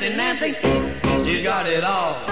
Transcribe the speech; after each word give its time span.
fancy 0.00 0.16
Nancy, 0.16 0.52
she 1.26 1.42
got 1.42 1.66
it 1.66 1.84
all. 1.84 2.29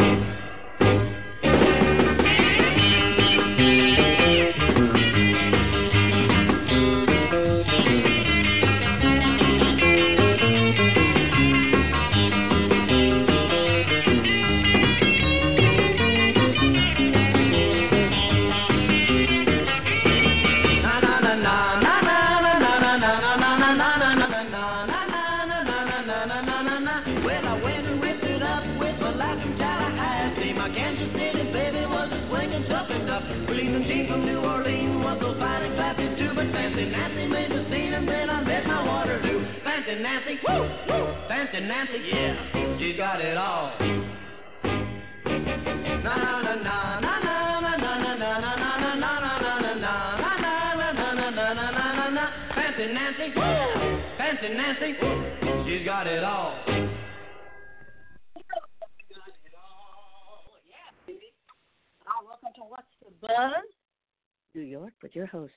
New 64.59 64.65
York 64.65 64.93
with 65.05 65.15
your 65.15 65.27
host, 65.27 65.55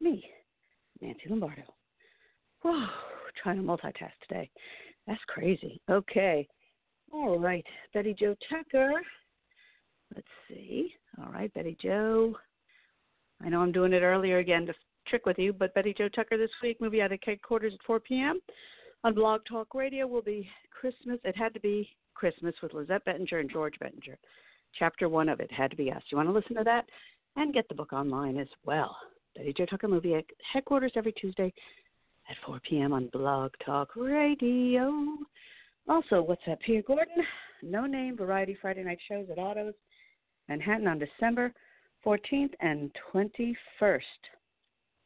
me, 0.00 0.24
Nancy 1.02 1.24
Lombardo. 1.28 1.62
Whoa, 2.62 2.86
trying 3.42 3.56
to 3.56 3.62
multitask 3.62 4.16
today. 4.26 4.50
That's 5.06 5.20
crazy. 5.28 5.78
Okay. 5.90 6.48
All 7.12 7.38
right. 7.38 7.64
Betty 7.92 8.14
Jo 8.18 8.34
Tucker. 8.48 8.92
Let's 10.14 10.26
see. 10.48 10.94
All 11.18 11.30
right, 11.30 11.52
Betty 11.52 11.76
Jo. 11.82 12.34
I 13.44 13.50
know 13.50 13.60
I'm 13.60 13.72
doing 13.72 13.92
it 13.92 14.02
earlier 14.02 14.38
again 14.38 14.64
to 14.66 14.74
trick 15.06 15.26
with 15.26 15.38
you, 15.38 15.52
but 15.52 15.74
Betty 15.74 15.94
Jo 15.96 16.08
Tucker 16.08 16.38
this 16.38 16.50
week, 16.62 16.80
Movie 16.80 17.02
Addicts 17.02 17.26
Headquarters 17.26 17.74
at 17.74 17.86
4 17.86 18.00
p.m. 18.00 18.40
On 19.04 19.14
Blog 19.14 19.42
Talk 19.46 19.74
Radio 19.74 20.06
will 20.06 20.22
be 20.22 20.48
Christmas. 20.70 21.18
It 21.24 21.36
had 21.36 21.52
to 21.52 21.60
be 21.60 21.90
Christmas 22.14 22.54
with 22.62 22.72
Lizette 22.72 23.04
Bettinger 23.04 23.38
and 23.38 23.50
George 23.50 23.74
Bettinger. 23.80 24.18
Chapter 24.78 25.10
one 25.10 25.28
of 25.28 25.40
it 25.40 25.52
had 25.52 25.70
to 25.70 25.76
be 25.76 25.92
us. 25.92 26.02
You 26.08 26.16
want 26.16 26.28
to 26.30 26.34
listen 26.34 26.56
to 26.56 26.64
that 26.64 26.86
and 27.36 27.54
get 27.54 27.68
the 27.68 27.74
book 27.74 27.92
online 27.92 28.36
as 28.38 28.48
well. 28.64 28.96
Betty 29.36 29.52
Jo 29.56 29.66
Tucker 29.66 29.88
movie 29.88 30.14
at 30.14 30.24
headquarters 30.52 30.92
every 30.96 31.12
Tuesday 31.12 31.52
at 32.28 32.36
4 32.46 32.60
p.m. 32.68 32.92
on 32.92 33.08
Blog 33.12 33.52
Talk 33.64 33.90
Radio. 33.96 35.06
Also, 35.88 36.22
what's 36.22 36.42
up 36.50 36.58
here, 36.64 36.82
Gordon? 36.86 37.24
No 37.62 37.86
name 37.86 38.16
variety 38.16 38.56
Friday 38.60 38.84
night 38.84 38.98
shows 39.08 39.26
at 39.30 39.38
Otto's 39.38 39.74
Manhattan 40.48 40.88
on 40.88 40.98
December 40.98 41.52
14th 42.04 42.52
and 42.60 42.90
21st. 43.12 44.00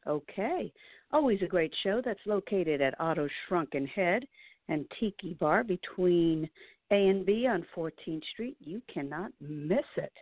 Okay. 0.06 0.72
Always 1.12 1.40
a 1.42 1.46
great 1.46 1.72
show 1.82 2.02
that's 2.04 2.20
located 2.26 2.80
at 2.80 2.98
Otto's 3.00 3.30
Shrunken 3.46 3.86
Head 3.86 4.26
and 4.68 4.84
Tiki 4.98 5.34
Bar 5.34 5.64
between 5.64 6.48
A 6.90 7.08
and 7.08 7.24
B 7.24 7.46
on 7.46 7.64
14th 7.76 8.24
Street. 8.32 8.56
You 8.60 8.82
cannot 8.92 9.32
miss 9.40 9.84
it. 9.96 10.12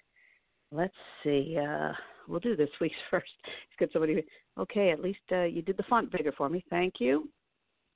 Let's 0.72 0.94
see. 1.22 1.58
Uh, 1.58 1.92
we'll 2.26 2.40
do 2.40 2.56
this 2.56 2.70
week's 2.80 2.96
first. 3.10 3.30
Let's 3.44 3.78
get 3.78 3.92
somebody. 3.92 4.24
Okay, 4.58 4.90
at 4.90 5.00
least 5.00 5.20
uh, 5.30 5.44
you 5.44 5.62
did 5.62 5.76
the 5.76 5.84
font 5.84 6.10
bigger 6.10 6.32
for 6.32 6.48
me. 6.48 6.64
Thank 6.70 6.94
you. 6.98 7.28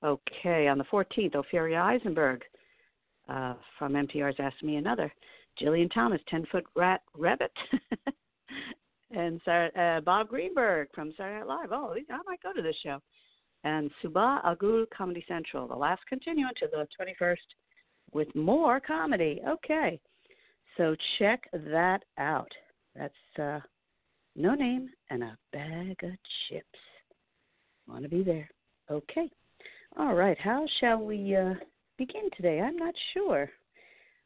Okay, 0.05 0.69
on 0.69 0.79
the 0.79 0.85
14th, 0.85 1.35
Ophira 1.35 1.81
Eisenberg 1.81 2.43
uh, 3.29 3.55
from 3.79 3.95
NPR's 3.95 4.37
Ask 4.39 4.63
Me 4.63 4.77
Another. 4.77 5.13
Jillian 5.61 5.93
Thomas, 5.93 6.21
10 6.29 6.47
Foot 6.53 6.65
Rat 6.77 7.01
Rabbit. 7.17 7.53
and 9.11 9.41
Sarah, 9.45 9.71
uh, 9.99 10.01
Bob 10.03 10.29
Greenberg 10.29 10.89
from 10.95 11.15
Saturday 11.17 11.39
Night 11.39 11.49
Live. 11.49 11.69
Oh, 11.73 11.95
I 11.95 12.19
might 12.27 12.43
go 12.43 12.53
to 12.53 12.63
this 12.63 12.77
show. 12.83 12.99
And 13.65 13.91
Suba 14.03 14.43
Agul 14.45 14.85
Comedy 14.97 15.25
Central. 15.27 15.67
The 15.67 15.75
last 15.75 16.03
continue 16.09 16.47
to 16.59 16.69
the 16.71 16.87
21st 17.01 17.37
with 18.13 18.33
more 18.35 18.81
comedy. 18.81 19.41
Okay. 19.49 19.99
So 20.77 20.95
check 21.19 21.49
that 21.53 22.05
out. 22.19 22.53
That's 22.97 23.39
uh, 23.39 23.61
no 24.35 24.55
name 24.55 24.91
and 25.11 25.23
a 25.23 25.37
bag 25.53 25.97
of 26.03 26.13
chips. 26.49 26.79
Want 27.89 28.03
to 28.03 28.09
be 28.09 28.23
there. 28.23 28.49
Okay. 28.91 29.31
All 29.99 30.15
right. 30.15 30.39
How 30.39 30.67
shall 30.81 30.99
we 30.99 31.37
uh, 31.37 31.55
begin 31.99 32.29
today? 32.37 32.61
I'm 32.61 32.77
not 32.77 32.95
sure. 33.15 33.49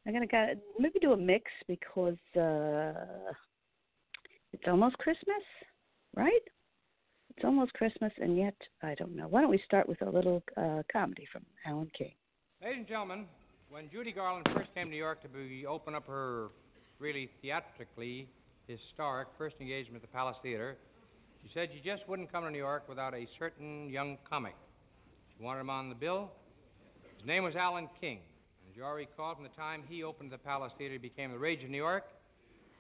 I'm 0.06 0.14
gonna 0.14 0.54
maybe 0.78 0.98
do 1.00 1.12
a 1.12 1.16
mix 1.16 1.44
because 1.68 2.16
uh, 2.36 3.32
it's 4.52 4.64
almost 4.66 4.96
Christmas, 4.98 5.42
right? 6.16 6.40
It's 7.36 7.44
almost 7.44 7.72
Christmas, 7.74 8.12
and 8.18 8.36
yet 8.36 8.56
I 8.82 8.94
don't 8.94 9.14
know. 9.14 9.28
Why 9.28 9.42
don't 9.42 9.50
we 9.50 9.62
start 9.66 9.88
with 9.88 10.00
a 10.02 10.10
little 10.10 10.42
uh, 10.56 10.82
comedy 10.90 11.26
from 11.30 11.42
Alan 11.66 11.90
King? 11.96 12.12
Ladies 12.62 12.78
and 12.78 12.88
gentlemen, 12.88 13.26
when 13.68 13.90
Judy 13.90 14.12
Garland 14.12 14.48
first 14.54 14.74
came 14.74 14.86
to 14.86 14.90
New 14.90 14.96
York 14.96 15.22
to 15.22 15.28
be, 15.28 15.66
open 15.66 15.94
up 15.94 16.06
her 16.06 16.48
really 16.98 17.30
theatrically 17.40 18.28
historic 18.76 19.28
first 19.36 19.56
engagement 19.60 19.96
at 19.96 20.02
the 20.02 20.14
Palace 20.14 20.36
Theater, 20.42 20.76
she 21.42 21.50
said 21.54 21.70
she 21.74 21.80
just 21.80 22.08
wouldn't 22.08 22.30
come 22.30 22.44
to 22.44 22.50
New 22.50 22.58
York 22.58 22.88
without 22.88 23.14
a 23.14 23.26
certain 23.38 23.88
young 23.88 24.18
comic. 24.28 24.54
She 25.36 25.42
wanted 25.42 25.60
him 25.60 25.70
on 25.70 25.88
the 25.88 25.94
bill. 25.94 26.30
His 27.16 27.26
name 27.26 27.44
was 27.44 27.56
Alan 27.56 27.88
King. 28.00 28.20
As 28.70 28.76
you 28.76 28.84
already 28.84 29.06
recall, 29.10 29.34
from 29.34 29.44
the 29.44 29.50
time 29.50 29.82
he 29.88 30.04
opened 30.04 30.30
the 30.30 30.38
Palace 30.38 30.72
Theater, 30.78 30.92
he 30.92 30.98
became 30.98 31.32
the 31.32 31.38
rage 31.38 31.64
of 31.64 31.70
New 31.70 31.78
York. 31.78 32.04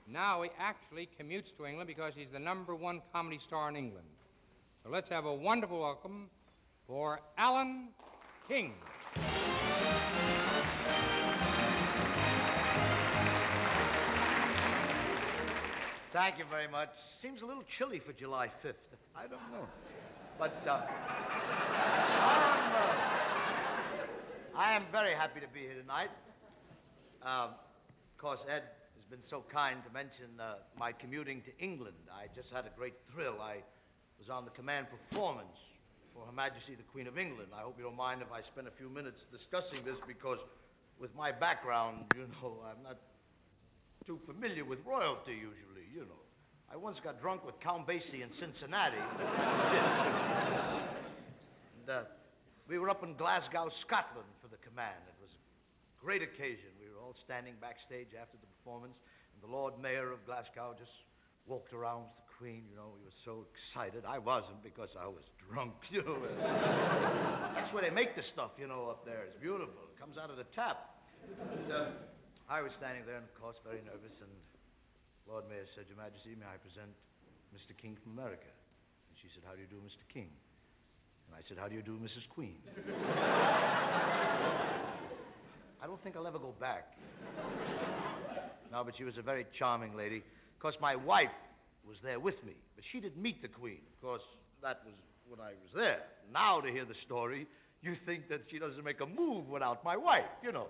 Now 0.06 0.42
he 0.42 0.50
actually 0.58 1.08
commutes 1.20 1.56
to 1.56 1.66
England 1.66 1.88
because 1.88 2.12
he's 2.16 2.32
the 2.32 2.38
number 2.38 2.74
one 2.74 3.00
comedy 3.12 3.40
star 3.46 3.68
in 3.68 3.76
England. 3.76 4.06
So 4.84 4.90
let's 4.90 5.08
have 5.10 5.24
a 5.24 5.34
wonderful 5.34 5.80
welcome 5.80 6.28
for 6.86 7.20
Alan 7.38 7.88
King. 8.48 8.74
Thank 16.12 16.38
you 16.42 16.44
very 16.50 16.66
much. 16.66 16.90
Seems 17.22 17.38
a 17.38 17.46
little 17.46 17.62
chilly 17.78 18.02
for 18.02 18.10
July 18.12 18.50
5th. 18.66 18.82
I 19.14 19.30
don't 19.30 19.46
know. 19.54 19.62
But 20.42 20.58
uh, 20.66 20.82
I'm, 20.82 22.74
uh, 22.74 24.58
I 24.58 24.74
am 24.74 24.90
very 24.90 25.14
happy 25.14 25.38
to 25.38 25.46
be 25.54 25.70
here 25.70 25.78
tonight. 25.78 26.10
Um, 27.22 27.54
of 27.54 28.18
course, 28.18 28.42
Ed 28.50 28.74
has 28.98 29.06
been 29.06 29.22
so 29.30 29.44
kind 29.54 29.86
to 29.86 29.90
mention 29.94 30.34
uh, 30.42 30.66
my 30.74 30.90
commuting 30.90 31.46
to 31.46 31.54
England. 31.62 32.02
I 32.10 32.26
just 32.34 32.50
had 32.50 32.66
a 32.66 32.74
great 32.74 32.98
thrill. 33.14 33.38
I 33.38 33.62
was 34.18 34.26
on 34.34 34.42
the 34.44 34.50
command 34.58 34.90
performance 34.90 35.54
for 36.10 36.26
Her 36.26 36.34
Majesty 36.34 36.74
the 36.74 36.90
Queen 36.90 37.06
of 37.06 37.22
England. 37.22 37.54
I 37.54 37.62
hope 37.62 37.78
you 37.78 37.86
don't 37.86 37.94
mind 37.94 38.18
if 38.18 38.34
I 38.34 38.42
spend 38.50 38.66
a 38.66 38.74
few 38.74 38.90
minutes 38.90 39.22
discussing 39.30 39.86
this 39.86 40.02
because, 40.10 40.42
with 40.98 41.14
my 41.14 41.30
background, 41.30 42.10
you 42.18 42.26
know, 42.42 42.66
I'm 42.66 42.82
not 42.82 42.98
too 44.10 44.18
familiar 44.26 44.66
with 44.66 44.82
royalty 44.82 45.38
usually, 45.38 45.86
you 45.94 46.02
know. 46.02 46.18
I 46.66 46.74
once 46.74 46.98
got 46.98 47.22
drunk 47.22 47.46
with 47.46 47.54
Count 47.62 47.86
Basie 47.86 48.26
in 48.26 48.30
Cincinnati. 48.42 48.98
and, 51.78 51.86
uh, 51.86 52.10
we 52.66 52.82
were 52.82 52.90
up 52.90 53.06
in 53.06 53.14
Glasgow, 53.14 53.70
Scotland 53.86 54.26
for 54.42 54.50
the 54.50 54.58
command. 54.66 54.98
It 55.06 55.14
was 55.22 55.30
a 55.30 55.38
great 56.02 56.26
occasion. 56.26 56.74
We 56.82 56.90
were 56.90 56.98
all 56.98 57.14
standing 57.22 57.54
backstage 57.62 58.10
after 58.18 58.34
the 58.34 58.50
performance, 58.58 58.98
and 59.30 59.38
the 59.46 59.52
Lord 59.54 59.78
Mayor 59.78 60.10
of 60.10 60.26
Glasgow 60.26 60.74
just 60.74 60.90
walked 61.46 61.70
around 61.70 62.10
with 62.10 62.18
the 62.18 62.26
Queen. 62.34 62.66
You 62.66 62.82
know, 62.82 62.90
we 62.98 63.06
were 63.06 63.14
so 63.22 63.46
excited. 63.46 64.02
I 64.02 64.18
wasn't 64.18 64.58
because 64.66 64.90
I 64.98 65.06
was 65.06 65.22
drunk, 65.46 65.78
you 65.94 66.02
know. 66.02 66.18
That's 67.54 67.70
where 67.70 67.86
they 67.86 67.94
make 67.94 68.18
the 68.18 68.26
stuff, 68.34 68.58
you 68.58 68.66
know, 68.66 68.90
up 68.90 69.06
there. 69.06 69.30
It's 69.30 69.38
beautiful. 69.38 69.86
It 69.86 69.94
comes 70.02 70.18
out 70.18 70.34
of 70.34 70.36
the 70.42 70.50
tap. 70.50 70.98
And, 71.30 71.70
uh, 71.70 72.09
I 72.50 72.66
was 72.66 72.74
standing 72.82 73.06
there, 73.06 73.14
and 73.14 73.30
of 73.30 73.34
course, 73.38 73.54
very 73.62 73.78
nervous, 73.86 74.10
and 74.18 74.34
Lord 75.22 75.46
Mayor 75.46 75.70
said, 75.78 75.86
Your 75.86 75.94
Majesty, 76.02 76.34
may 76.34 76.50
I 76.50 76.58
present 76.58 76.90
Mr. 77.54 77.78
King 77.78 77.94
from 78.02 78.18
America? 78.18 78.50
And 78.50 79.14
she 79.22 79.30
said, 79.30 79.46
How 79.46 79.54
do 79.54 79.62
you 79.62 79.70
do, 79.70 79.78
Mr. 79.78 80.02
King? 80.10 80.26
And 81.30 81.38
I 81.38 81.46
said, 81.46 81.62
How 81.62 81.70
do 81.70 81.78
you 81.78 81.86
do, 81.86 81.94
Mrs. 82.02 82.26
Queen? 82.26 82.58
I 85.78 85.86
don't 85.86 86.02
think 86.02 86.18
I'll 86.18 86.26
ever 86.26 86.42
go 86.42 86.50
back. 86.58 86.90
No, 88.74 88.82
but 88.82 88.98
she 88.98 89.06
was 89.06 89.14
a 89.14 89.22
very 89.22 89.46
charming 89.54 89.94
lady. 89.94 90.18
Of 90.18 90.58
course, 90.58 90.74
my 90.82 90.98
wife 90.98 91.30
was 91.86 92.02
there 92.02 92.18
with 92.18 92.42
me, 92.42 92.58
but 92.74 92.82
she 92.90 92.98
didn't 92.98 93.22
meet 93.22 93.46
the 93.46 93.48
Queen. 93.48 93.78
Of 93.94 94.02
course, 94.02 94.26
that 94.58 94.82
was 94.82 94.98
when 95.30 95.38
I 95.38 95.54
was 95.54 95.70
there. 95.70 96.02
Now, 96.34 96.58
to 96.60 96.66
hear 96.66 96.84
the 96.84 96.98
story, 97.06 97.46
you 97.80 97.94
think 98.06 98.26
that 98.26 98.42
she 98.50 98.58
doesn't 98.58 98.82
make 98.82 98.98
a 99.00 99.06
move 99.06 99.46
without 99.48 99.84
my 99.84 99.96
wife, 99.96 100.26
you 100.42 100.50
know. 100.50 100.66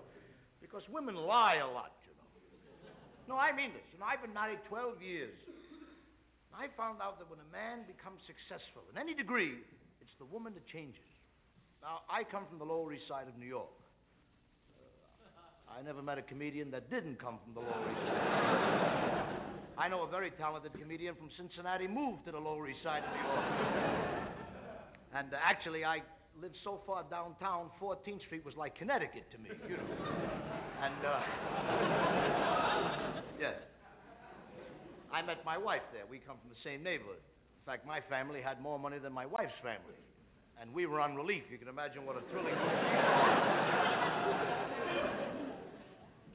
Because 0.61 0.85
women 0.93 1.17
lie 1.17 1.57
a 1.57 1.67
lot, 1.67 1.91
you 2.05 2.13
know. 2.15 3.33
No, 3.33 3.35
I 3.35 3.51
mean 3.51 3.73
this. 3.73 3.83
You 3.91 3.99
know, 3.99 4.05
I've 4.05 4.21
been 4.21 4.33
married 4.33 4.61
12 4.69 5.01
years. 5.01 5.35
And 6.53 6.55
I 6.55 6.69
found 6.77 7.01
out 7.01 7.17
that 7.17 7.27
when 7.29 7.41
a 7.41 7.49
man 7.51 7.83
becomes 7.89 8.21
successful 8.29 8.85
in 8.93 9.01
any 9.01 9.17
degree, 9.17 9.57
it's 9.99 10.15
the 10.19 10.29
woman 10.29 10.53
that 10.53 10.65
changes. 10.69 11.09
Now, 11.81 12.05
I 12.05 12.23
come 12.23 12.45
from 12.45 12.59
the 12.59 12.67
Lower 12.67 12.93
East 12.93 13.09
Side 13.09 13.27
of 13.27 13.35
New 13.41 13.49
York. 13.49 13.73
Uh, 15.67 15.79
I 15.79 15.81
never 15.81 16.01
met 16.01 16.19
a 16.19 16.21
comedian 16.21 16.69
that 16.71 16.91
didn't 16.93 17.17
come 17.17 17.41
from 17.41 17.57
the 17.57 17.61
Lower 17.65 17.87
East 17.89 18.05
Side. 18.05 19.01
I 19.81 19.87
know 19.89 20.03
a 20.03 20.09
very 20.11 20.29
talented 20.37 20.73
comedian 20.77 21.15
from 21.15 21.29
Cincinnati 21.37 21.87
moved 21.87 22.25
to 22.25 22.31
the 22.31 22.37
Lower 22.37 22.69
East 22.69 22.83
Side 22.83 23.01
of 23.01 23.09
New 23.09 23.25
York. 23.25 23.45
And 25.15 25.33
uh, 25.33 25.37
actually, 25.41 25.83
I 25.83 26.05
lived 26.39 26.55
so 26.63 26.81
far 26.85 27.03
downtown, 27.09 27.69
14th 27.81 28.21
Street 28.25 28.45
was 28.45 28.55
like 28.55 28.77
Connecticut 28.77 29.25
to 29.31 29.37
me, 29.37 29.49
you 29.67 29.77
know. 29.77 29.83
And, 30.81 31.05
uh, 31.05 31.21
yes. 33.39 33.53
I 35.13 35.21
met 35.21 35.45
my 35.45 35.55
wife 35.55 35.85
there. 35.93 36.09
We 36.09 36.17
come 36.17 36.37
from 36.41 36.49
the 36.49 36.57
same 36.63 36.81
neighborhood. 36.81 37.21
In 37.21 37.65
fact, 37.69 37.85
my 37.85 38.01
family 38.09 38.41
had 38.41 38.59
more 38.63 38.79
money 38.79 38.97
than 38.97 39.13
my 39.13 39.27
wife's 39.27 39.53
family. 39.61 39.93
And 40.59 40.73
we 40.73 40.87
were 40.87 40.99
on 40.99 41.15
relief. 41.15 41.43
You 41.51 41.59
can 41.59 41.67
imagine 41.67 42.03
what 42.05 42.17
a 42.17 42.21
thrilling. 42.31 42.55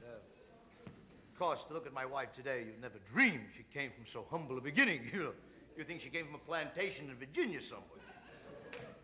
Uh, 0.07 0.15
of 1.33 1.39
course, 1.39 1.59
to 1.67 1.73
look 1.73 1.85
at 1.85 1.93
my 1.93 2.05
wife 2.05 2.29
today, 2.35 2.63
you'd 2.65 2.81
never 2.81 2.99
dream 3.13 3.41
she 3.55 3.63
came 3.73 3.91
from 3.95 4.05
so 4.13 4.25
humble 4.29 4.57
a 4.57 4.61
beginning. 4.61 5.01
You 5.13 5.23
know, 5.23 5.35
you 5.77 5.83
think 5.83 6.01
she 6.03 6.09
came 6.09 6.25
from 6.25 6.35
a 6.35 6.45
plantation 6.47 7.09
in 7.09 7.15
Virginia 7.19 7.59
somewhere. 7.69 8.01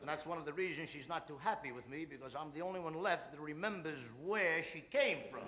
And 0.04 0.12
that's 0.12 0.28
one 0.28 0.36
of 0.36 0.44
the 0.44 0.52
reasons 0.52 0.92
she's 0.92 1.08
not 1.08 1.32
too 1.32 1.40
happy 1.40 1.72
with 1.72 1.88
me 1.88 2.04
because 2.04 2.36
I'm 2.36 2.52
the 2.52 2.60
only 2.60 2.84
one 2.84 2.92
left 2.92 3.32
that 3.32 3.40
remembers 3.40 3.96
where 4.20 4.60
she 4.76 4.84
came 4.92 5.32
from. 5.32 5.48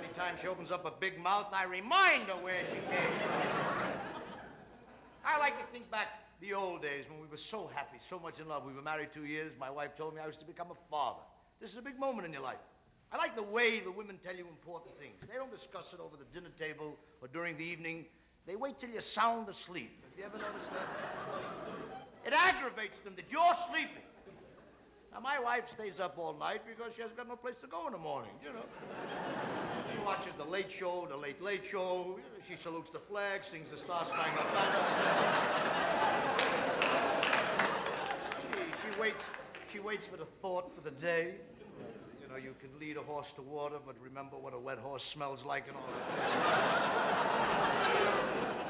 Anytime 0.00 0.40
she 0.40 0.48
opens 0.48 0.72
up 0.72 0.88
a 0.88 0.96
big 0.96 1.20
mouth, 1.20 1.52
I 1.52 1.68
remind 1.68 2.32
her 2.32 2.40
where 2.40 2.64
she 2.64 2.80
came 2.88 3.12
from. 3.20 3.44
I 5.20 5.36
like 5.36 5.52
to 5.60 5.68
think 5.68 5.92
back 5.92 6.32
the 6.40 6.56
old 6.56 6.80
days 6.80 7.04
when 7.12 7.20
we 7.20 7.28
were 7.28 7.44
so 7.52 7.68
happy, 7.76 8.00
so 8.08 8.16
much 8.16 8.40
in 8.40 8.48
love. 8.48 8.64
We 8.64 8.72
were 8.72 8.80
married 8.80 9.12
two 9.12 9.28
years. 9.28 9.52
My 9.60 9.68
wife 9.68 9.92
told 10.00 10.16
me 10.16 10.24
I 10.24 10.26
was 10.26 10.40
to 10.40 10.48
become 10.48 10.72
a 10.72 10.80
father. 10.88 11.20
This 11.60 11.68
is 11.68 11.76
a 11.76 11.84
big 11.84 12.00
moment 12.00 12.24
in 12.24 12.32
your 12.32 12.40
life. 12.40 12.64
I 13.12 13.20
like 13.20 13.36
the 13.36 13.44
way 13.44 13.84
the 13.84 13.92
women 13.92 14.16
tell 14.24 14.32
you 14.32 14.48
important 14.48 14.96
things. 14.96 15.20
They 15.28 15.36
don't 15.36 15.52
discuss 15.52 15.84
it 15.92 16.00
over 16.00 16.16
the 16.16 16.24
dinner 16.32 16.56
table 16.56 16.96
or 17.20 17.28
during 17.28 17.60
the 17.60 17.68
evening. 17.68 18.08
They 18.48 18.56
wait 18.56 18.80
till 18.80 18.88
you're 18.88 19.04
sound 19.12 19.44
asleep. 19.44 19.92
Have 20.08 20.16
you 20.16 20.24
ever 20.24 20.40
noticed 20.40 20.72
that? 20.72 21.79
It 22.26 22.32
aggravates 22.36 22.98
them 23.04 23.16
that 23.16 23.26
you're 23.30 23.56
sleeping. 23.72 24.04
Now, 25.12 25.20
my 25.20 25.40
wife 25.42 25.66
stays 25.74 25.98
up 25.98 26.18
all 26.18 26.38
night 26.38 26.62
because 26.62 26.92
she 26.94 27.02
hasn't 27.02 27.18
got 27.18 27.26
no 27.26 27.34
place 27.34 27.58
to 27.62 27.68
go 27.68 27.86
in 27.88 27.92
the 27.92 27.98
morning, 27.98 28.30
you 28.44 28.52
know. 28.54 28.62
She 29.90 29.98
watches 30.06 30.30
the 30.38 30.46
late 30.46 30.70
show, 30.78 31.08
the 31.10 31.16
late 31.16 31.42
late 31.42 31.66
show. 31.72 32.20
She 32.46 32.54
salutes 32.62 32.88
the 32.92 33.02
flag, 33.10 33.42
sings 33.50 33.66
the 33.74 33.78
Star 33.84 34.06
Spangled 34.06 34.50
Banner. 34.54 34.84
She, 38.54 38.62
she 38.86 38.90
waits. 39.00 39.24
She 39.72 39.78
waits 39.78 40.02
for 40.10 40.16
the 40.16 40.30
thought 40.42 40.70
for 40.78 40.82
the 40.82 40.94
day. 41.02 41.34
You 42.22 42.28
know, 42.30 42.36
you 42.38 42.54
can 42.62 42.70
lead 42.78 42.96
a 42.96 43.02
horse 43.02 43.26
to 43.34 43.42
water, 43.42 43.78
but 43.84 43.96
remember 44.02 44.36
what 44.38 44.54
a 44.54 44.58
wet 44.58 44.78
horse 44.78 45.02
smells 45.14 45.40
like 45.46 45.66
and 45.66 45.76
all 45.76 45.86
that. 45.90 45.96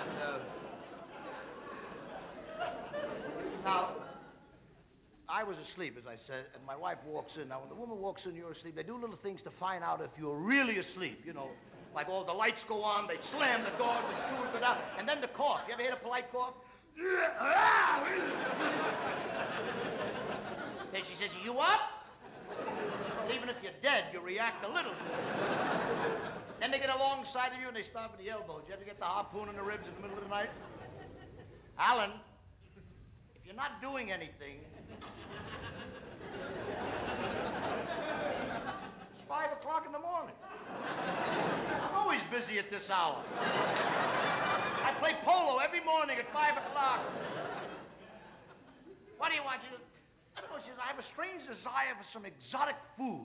And, 0.00 0.16
uh, 0.24 0.40
now, 3.70 3.94
I 5.30 5.46
was 5.46 5.54
asleep, 5.70 5.94
as 5.94 6.02
I 6.10 6.18
said, 6.26 6.50
and 6.58 6.66
my 6.66 6.74
wife 6.74 6.98
walks 7.06 7.30
in. 7.38 7.46
Now, 7.54 7.62
when 7.62 7.70
the 7.70 7.78
woman 7.78 8.02
walks 8.02 8.18
in, 8.26 8.34
you're 8.34 8.50
asleep. 8.50 8.74
They 8.74 8.82
do 8.82 8.98
little 8.98 9.14
things 9.22 9.38
to 9.46 9.54
find 9.62 9.86
out 9.86 10.02
if 10.02 10.10
you're 10.18 10.34
really 10.34 10.82
asleep. 10.82 11.22
You 11.22 11.38
know, 11.38 11.54
like 11.94 12.10
all 12.10 12.26
the 12.26 12.34
lights 12.34 12.58
go 12.66 12.82
on, 12.82 13.06
they 13.06 13.14
slam 13.30 13.62
the 13.62 13.70
door, 13.78 13.94
the 13.94 14.16
stools 14.26 14.50
go 14.50 14.58
down, 14.58 14.82
and 14.98 15.06
then 15.06 15.22
the 15.22 15.30
cough. 15.38 15.62
You 15.70 15.78
ever 15.78 15.86
hear 15.86 15.94
a 15.94 16.02
polite 16.02 16.26
cough? 16.34 16.58
then 20.90 21.02
she 21.06 21.14
says, 21.22 21.30
"You 21.46 21.54
up?" 21.62 22.02
Even 23.30 23.46
if 23.46 23.62
you're 23.62 23.78
dead, 23.86 24.10
you 24.10 24.18
react 24.18 24.66
a 24.66 24.70
little. 24.70 24.90
then 26.58 26.74
they 26.74 26.82
get 26.82 26.90
alongside 26.90 27.54
of 27.54 27.62
you 27.62 27.70
and 27.70 27.76
they 27.78 27.86
stop 27.94 28.10
at 28.10 28.18
the 28.18 28.26
elbow. 28.26 28.58
Did 28.66 28.74
you 28.74 28.74
ever 28.74 28.82
get 28.82 28.98
the 28.98 29.06
harpoon 29.06 29.46
in 29.46 29.54
the 29.54 29.62
ribs 29.62 29.86
in 29.86 29.94
the 29.94 30.02
middle 30.02 30.18
of 30.18 30.26
the 30.26 30.34
night? 30.34 30.50
Alan, 31.78 32.18
if 33.40 33.48
you're 33.48 33.56
not 33.56 33.80
doing 33.80 34.12
anything, 34.12 34.60
it's 34.60 34.76
five 39.24 39.56
o'clock 39.56 39.88
in 39.88 39.92
the 39.96 39.98
morning. 39.98 40.36
I'm 40.36 41.96
always 41.96 42.20
busy 42.28 42.60
at 42.60 42.68
this 42.68 42.84
hour. 42.92 43.24
I 44.84 44.92
play 45.00 45.16
polo 45.24 45.64
every 45.64 45.80
morning 45.80 46.20
at 46.20 46.28
five 46.36 46.60
o'clock. 46.60 47.00
What 49.16 49.32
do 49.32 49.34
you 49.34 49.44
want? 49.44 49.64
I 49.64 49.80
she 50.60 50.72
says, 50.72 50.80
I 50.80 50.92
have 50.92 51.00
a 51.00 51.08
strange 51.16 51.40
desire 51.48 51.96
for 51.96 52.04
some 52.12 52.28
exotic 52.28 52.76
food. 52.96 53.24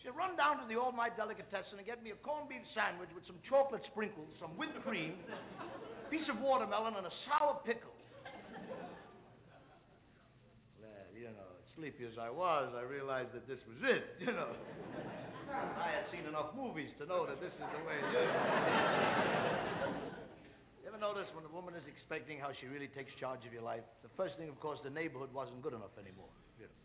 She 0.00 0.08
run 0.14 0.38
down 0.38 0.62
to 0.62 0.64
the 0.70 0.78
All 0.78 0.94
Night 0.94 1.18
Delicatessen 1.18 1.76
and 1.76 1.84
get 1.84 2.00
me 2.00 2.14
a 2.14 2.18
corned 2.22 2.48
beef 2.48 2.62
sandwich 2.72 3.10
with 3.12 3.26
some 3.26 3.36
chocolate 3.44 3.82
sprinkles, 3.90 4.30
some 4.40 4.54
whipped 4.56 4.78
cream, 4.86 5.18
a 5.26 6.08
piece 6.08 6.24
of 6.30 6.40
watermelon, 6.40 6.94
and 6.96 7.04
a 7.04 7.14
sour 7.26 7.60
pickle. 7.66 7.92
Well, 10.78 11.04
you 11.12 11.28
know, 11.34 11.50
sleepy 11.78 12.10
as 12.10 12.18
I 12.18 12.26
was, 12.26 12.74
I 12.74 12.82
realized 12.82 13.30
that 13.38 13.46
this 13.46 13.62
was 13.70 13.78
it, 13.86 14.02
you 14.26 14.34
know. 14.34 14.50
I 15.48 15.94
had 15.94 16.10
seen 16.12 16.26
enough 16.26 16.52
movies 16.52 16.90
to 16.98 17.06
know 17.06 17.24
that 17.24 17.40
this 17.40 17.54
is 17.54 17.68
the 17.72 17.82
way 17.86 17.96
it 17.96 18.10
is. 18.12 18.30
You 20.82 20.90
ever 20.90 21.00
notice 21.00 21.30
when 21.32 21.46
a 21.46 21.52
woman 21.54 21.72
is 21.78 21.86
expecting 21.88 22.36
how 22.36 22.52
she 22.58 22.68
really 22.68 22.90
takes 22.92 23.14
charge 23.16 23.46
of 23.48 23.54
your 23.54 23.64
life? 23.64 23.86
The 24.04 24.12
first 24.18 24.36
thing, 24.36 24.50
of 24.50 24.58
course, 24.60 24.82
the 24.84 24.92
neighborhood 24.92 25.32
wasn't 25.32 25.64
good 25.64 25.72
enough 25.72 25.94
anymore. 25.96 26.28
You 26.60 26.68
know. 26.68 26.76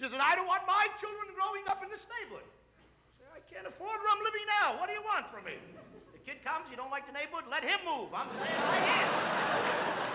She 0.00 0.08
said, 0.08 0.18
I 0.18 0.34
don't 0.34 0.48
want 0.50 0.66
my 0.66 0.88
children 0.98 1.30
growing 1.36 1.62
up 1.70 1.84
in 1.84 1.92
this 1.92 2.02
neighborhood. 2.08 2.48
I 2.48 2.82
said, 3.20 3.28
I 3.30 3.40
can't 3.46 3.68
afford 3.68 4.00
where 4.00 4.10
I'm 4.10 4.24
living 4.24 4.48
now. 4.48 4.80
What 4.80 4.88
do 4.90 4.96
you 4.96 5.04
want 5.04 5.28
from 5.30 5.44
me? 5.46 5.60
The 6.16 6.22
kid 6.26 6.42
comes, 6.42 6.66
you 6.72 6.80
don't 6.80 6.90
like 6.90 7.06
the 7.06 7.14
neighborhood, 7.14 7.46
let 7.46 7.62
him 7.62 7.78
move. 7.86 8.10
I'm 8.10 8.32
staying 8.34 8.58
right 8.64 8.82
here. 8.88 10.10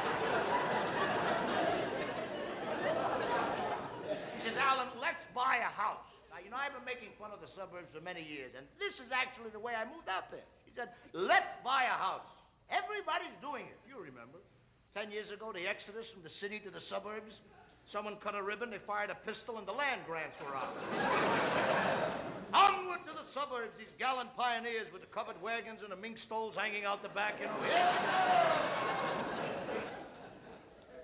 She 4.45 4.53
says, 4.53 4.54
Alan, 4.65 4.89
let's 4.97 5.21
buy 5.37 5.61
a 5.61 5.69
house. 5.69 6.01
Now, 6.33 6.41
you 6.41 6.49
know, 6.49 6.57
I've 6.57 6.73
been 6.73 6.83
making 6.83 7.13
fun 7.21 7.29
of 7.29 7.39
the 7.39 7.47
suburbs 7.53 7.87
for 7.93 8.01
many 8.01 8.25
years, 8.25 8.51
and 8.57 8.65
this 8.81 8.91
is 8.97 9.13
actually 9.13 9.53
the 9.53 9.61
way 9.61 9.77
I 9.77 9.85
moved 9.85 10.09
out 10.09 10.33
there. 10.33 10.43
She 10.65 10.73
said, 10.73 10.89
let's 11.13 11.47
buy 11.61 11.85
a 11.85 11.95
house. 11.95 12.25
Everybody's 12.73 13.37
doing 13.45 13.69
it. 13.69 13.77
You 13.85 14.01
remember. 14.01 14.41
Ten 14.97 15.13
years 15.13 15.29
ago, 15.29 15.53
the 15.53 15.69
exodus 15.69 16.09
from 16.11 16.25
the 16.25 16.33
city 16.41 16.57
to 16.65 16.73
the 16.73 16.81
suburbs. 16.89 17.29
Someone 17.93 18.17
cut 18.25 18.33
a 18.33 18.41
ribbon, 18.41 18.73
they 18.73 18.81
fired 18.89 19.13
a 19.13 19.19
pistol, 19.21 19.61
and 19.61 19.67
the 19.69 19.75
land 19.75 20.01
grants 20.09 20.33
were 20.41 20.57
out. 20.57 20.73
Onward 22.55 23.05
to 23.05 23.13
the 23.13 23.27
suburbs, 23.37 23.75
these 23.77 23.91
gallant 24.01 24.33
pioneers 24.33 24.89
with 24.89 25.05
the 25.05 25.11
covered 25.13 25.37
wagons 25.43 25.83
and 25.85 25.91
the 25.93 25.99
mink 25.99 26.17
stoles 26.25 26.57
hanging 26.57 26.83
out 26.87 27.05
the 27.05 27.13
back, 27.13 27.37
you 27.37 27.45
know. 27.45 27.59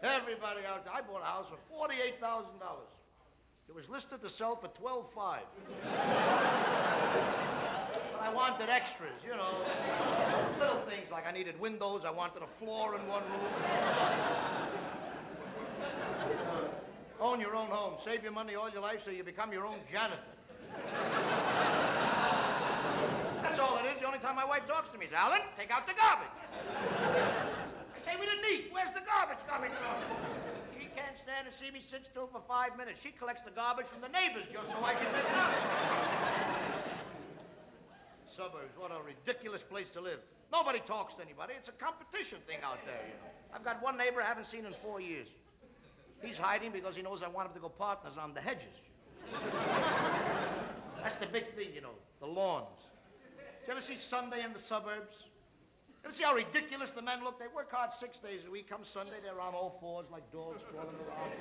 Everybody 0.01 0.65
out 0.65 0.81
there. 0.81 0.95
I 0.97 1.05
bought 1.05 1.21
a 1.21 1.29
house 1.29 1.45
for 1.51 1.61
forty-eight 1.69 2.17
thousand 2.17 2.57
dollars. 2.57 2.89
It 3.71 3.79
was 3.79 3.87
listed 3.87 4.19
to 4.19 4.27
sell 4.35 4.59
for 4.59 4.67
twelve-five. 4.75 5.47
I 8.19 8.27
wanted 8.27 8.67
extras, 8.67 9.15
you 9.23 9.31
know. 9.31 9.63
Little 10.59 10.83
things 10.91 11.07
like 11.07 11.23
I 11.23 11.31
needed 11.31 11.55
windows, 11.55 12.03
I 12.03 12.11
wanted 12.11 12.43
a 12.43 12.51
floor 12.59 12.99
in 12.99 13.07
one 13.07 13.23
room. 13.31 13.47
Own 17.23 17.39
your 17.39 17.55
own 17.55 17.71
home. 17.71 17.95
Save 18.03 18.27
your 18.27 18.35
money 18.35 18.59
all 18.59 18.67
your 18.67 18.83
life 18.83 18.99
so 19.07 19.11
you 19.15 19.23
become 19.23 19.55
your 19.55 19.63
own 19.63 19.79
janitor. 19.87 20.19
That's 23.39 23.55
all 23.55 23.79
it 23.79 23.87
is. 23.87 24.03
The 24.03 24.07
only 24.11 24.19
time 24.19 24.35
my 24.35 24.43
wife 24.43 24.67
talks 24.67 24.91
to 24.91 24.99
me 24.99 25.07
is, 25.07 25.15
Alan, 25.15 25.47
take 25.55 25.71
out 25.71 25.87
the 25.87 25.95
garbage. 25.95 26.27
I 26.59 28.03
say, 28.03 28.19
we 28.19 28.27
didn't 28.27 28.51
eat. 28.51 28.67
Where's 28.75 28.91
the 28.91 29.07
garbage 29.07 29.39
coming 29.47 29.71
from? 29.79 30.40
Stand 31.31 31.47
to 31.47 31.55
see 31.63 31.71
me 31.71 31.79
sit 31.87 32.03
still 32.11 32.27
for 32.27 32.43
five 32.43 32.75
minutes. 32.75 32.99
She 33.07 33.15
collects 33.15 33.39
the 33.47 33.55
garbage 33.55 33.87
from 33.87 34.03
the 34.03 34.11
neighbors 34.11 34.43
just 34.51 34.67
so 34.67 34.83
I 34.83 34.99
can 34.99 35.07
pick 35.15 35.23
it 35.23 35.39
up. 35.39 35.55
Suburbs, 38.35 38.75
what 38.75 38.91
a 38.91 38.99
ridiculous 38.99 39.63
place 39.71 39.87
to 39.95 40.03
live. 40.03 40.19
Nobody 40.51 40.83
talks 40.91 41.15
to 41.15 41.23
anybody. 41.23 41.55
It's 41.55 41.71
a 41.71 41.77
competition 41.79 42.43
thing 42.43 42.59
out 42.67 42.83
there, 42.83 42.99
you 43.07 43.15
know. 43.15 43.31
I've 43.55 43.63
got 43.63 43.79
one 43.79 43.95
neighbor 43.95 44.19
I 44.19 44.27
haven't 44.27 44.51
seen 44.51 44.67
in 44.67 44.75
four 44.83 44.99
years. 44.99 45.23
He's 46.19 46.35
hiding 46.35 46.75
because 46.75 46.99
he 46.99 47.01
knows 47.01 47.23
I 47.23 47.31
want 47.31 47.47
him 47.47 47.55
to 47.55 47.63
go 47.63 47.71
partners 47.71 48.19
on 48.19 48.35
the 48.35 48.43
hedges. 48.43 48.75
That's 50.99 51.15
the 51.23 51.31
big 51.31 51.47
thing, 51.55 51.71
you 51.71 51.79
know, 51.79 51.95
the 52.19 52.27
lawns. 52.27 52.75
Did 53.63 53.71
you 53.71 53.79
ever 53.79 53.83
see 53.87 53.95
Sunday 54.11 54.43
in 54.43 54.51
the 54.51 54.59
suburbs? 54.67 55.15
You 56.01 56.09
see 56.17 56.25
how 56.25 56.33
ridiculous 56.33 56.89
the 56.97 57.05
men 57.05 57.21
look? 57.23 57.37
They 57.37 57.47
work 57.53 57.69
hard 57.69 57.93
six 58.01 58.17
days 58.25 58.41
a 58.43 58.51
week. 58.51 58.67
Come 58.67 58.81
Sunday, 58.91 59.21
they're 59.21 59.39
on 59.39 59.53
all 59.53 59.77
fours 59.79 60.09
like 60.09 60.25
dogs 60.33 60.59
crawling 60.73 60.97
around. 60.97 61.31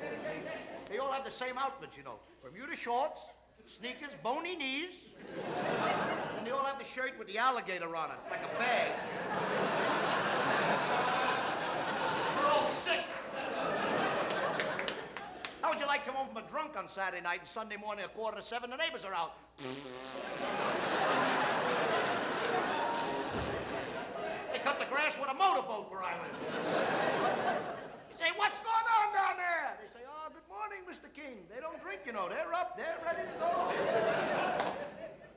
They 0.92 1.00
all 1.00 1.10
have 1.10 1.24
the 1.24 1.34
same 1.40 1.56
outfits, 1.56 1.96
you 1.96 2.04
know. 2.04 2.20
Bermuda 2.44 2.76
shorts, 2.84 3.16
sneakers, 3.80 4.12
bony 4.22 4.54
knees, 4.54 4.92
and 6.36 6.44
they 6.46 6.52
all 6.52 6.64
have 6.64 6.76
the 6.76 6.86
shirt 6.92 7.16
with 7.18 7.26
the 7.26 7.40
alligator 7.40 7.88
on 7.96 8.12
it, 8.12 8.20
like 8.28 8.44
a 8.44 8.52
bag. 8.60 8.88
We're 12.36 12.50
all 12.52 12.68
sick. 12.84 13.04
How 15.64 15.72
would 15.72 15.80
you 15.80 15.88
like 15.88 16.04
to 16.04 16.12
come 16.12 16.20
home 16.20 16.28
from 16.36 16.44
a 16.44 16.48
drunk 16.52 16.76
on 16.76 16.92
Saturday 16.92 17.24
night 17.24 17.40
and 17.40 17.50
Sunday 17.56 17.80
morning 17.80 18.04
at 18.04 18.12
quarter 18.12 18.38
to 18.38 18.44
seven, 18.52 18.68
the 18.68 18.76
neighbors 18.76 19.02
are 19.08 19.16
out? 19.16 19.40
They 24.60 24.68
cut 24.68 24.76
the 24.76 24.92
grass 24.92 25.16
with 25.16 25.32
a 25.32 25.38
motorboat 25.40 25.88
where 25.88 26.04
I 26.04 26.20
live. 26.20 26.36
You 26.36 28.16
say, 28.20 28.28
what's 28.36 28.60
going 28.60 28.88
on 28.92 29.08
down 29.16 29.40
there? 29.40 29.72
They 29.80 29.88
say, 29.96 30.04
oh, 30.04 30.28
good 30.28 30.44
morning, 30.52 30.84
Mr. 30.84 31.08
King. 31.16 31.48
They 31.48 31.64
don't 31.64 31.80
drink, 31.80 32.04
you 32.04 32.12
know. 32.12 32.28
They're 32.28 32.52
up. 32.52 32.76
They're 32.76 33.00
ready 33.00 33.24
to 33.24 33.36
go. 33.40 33.48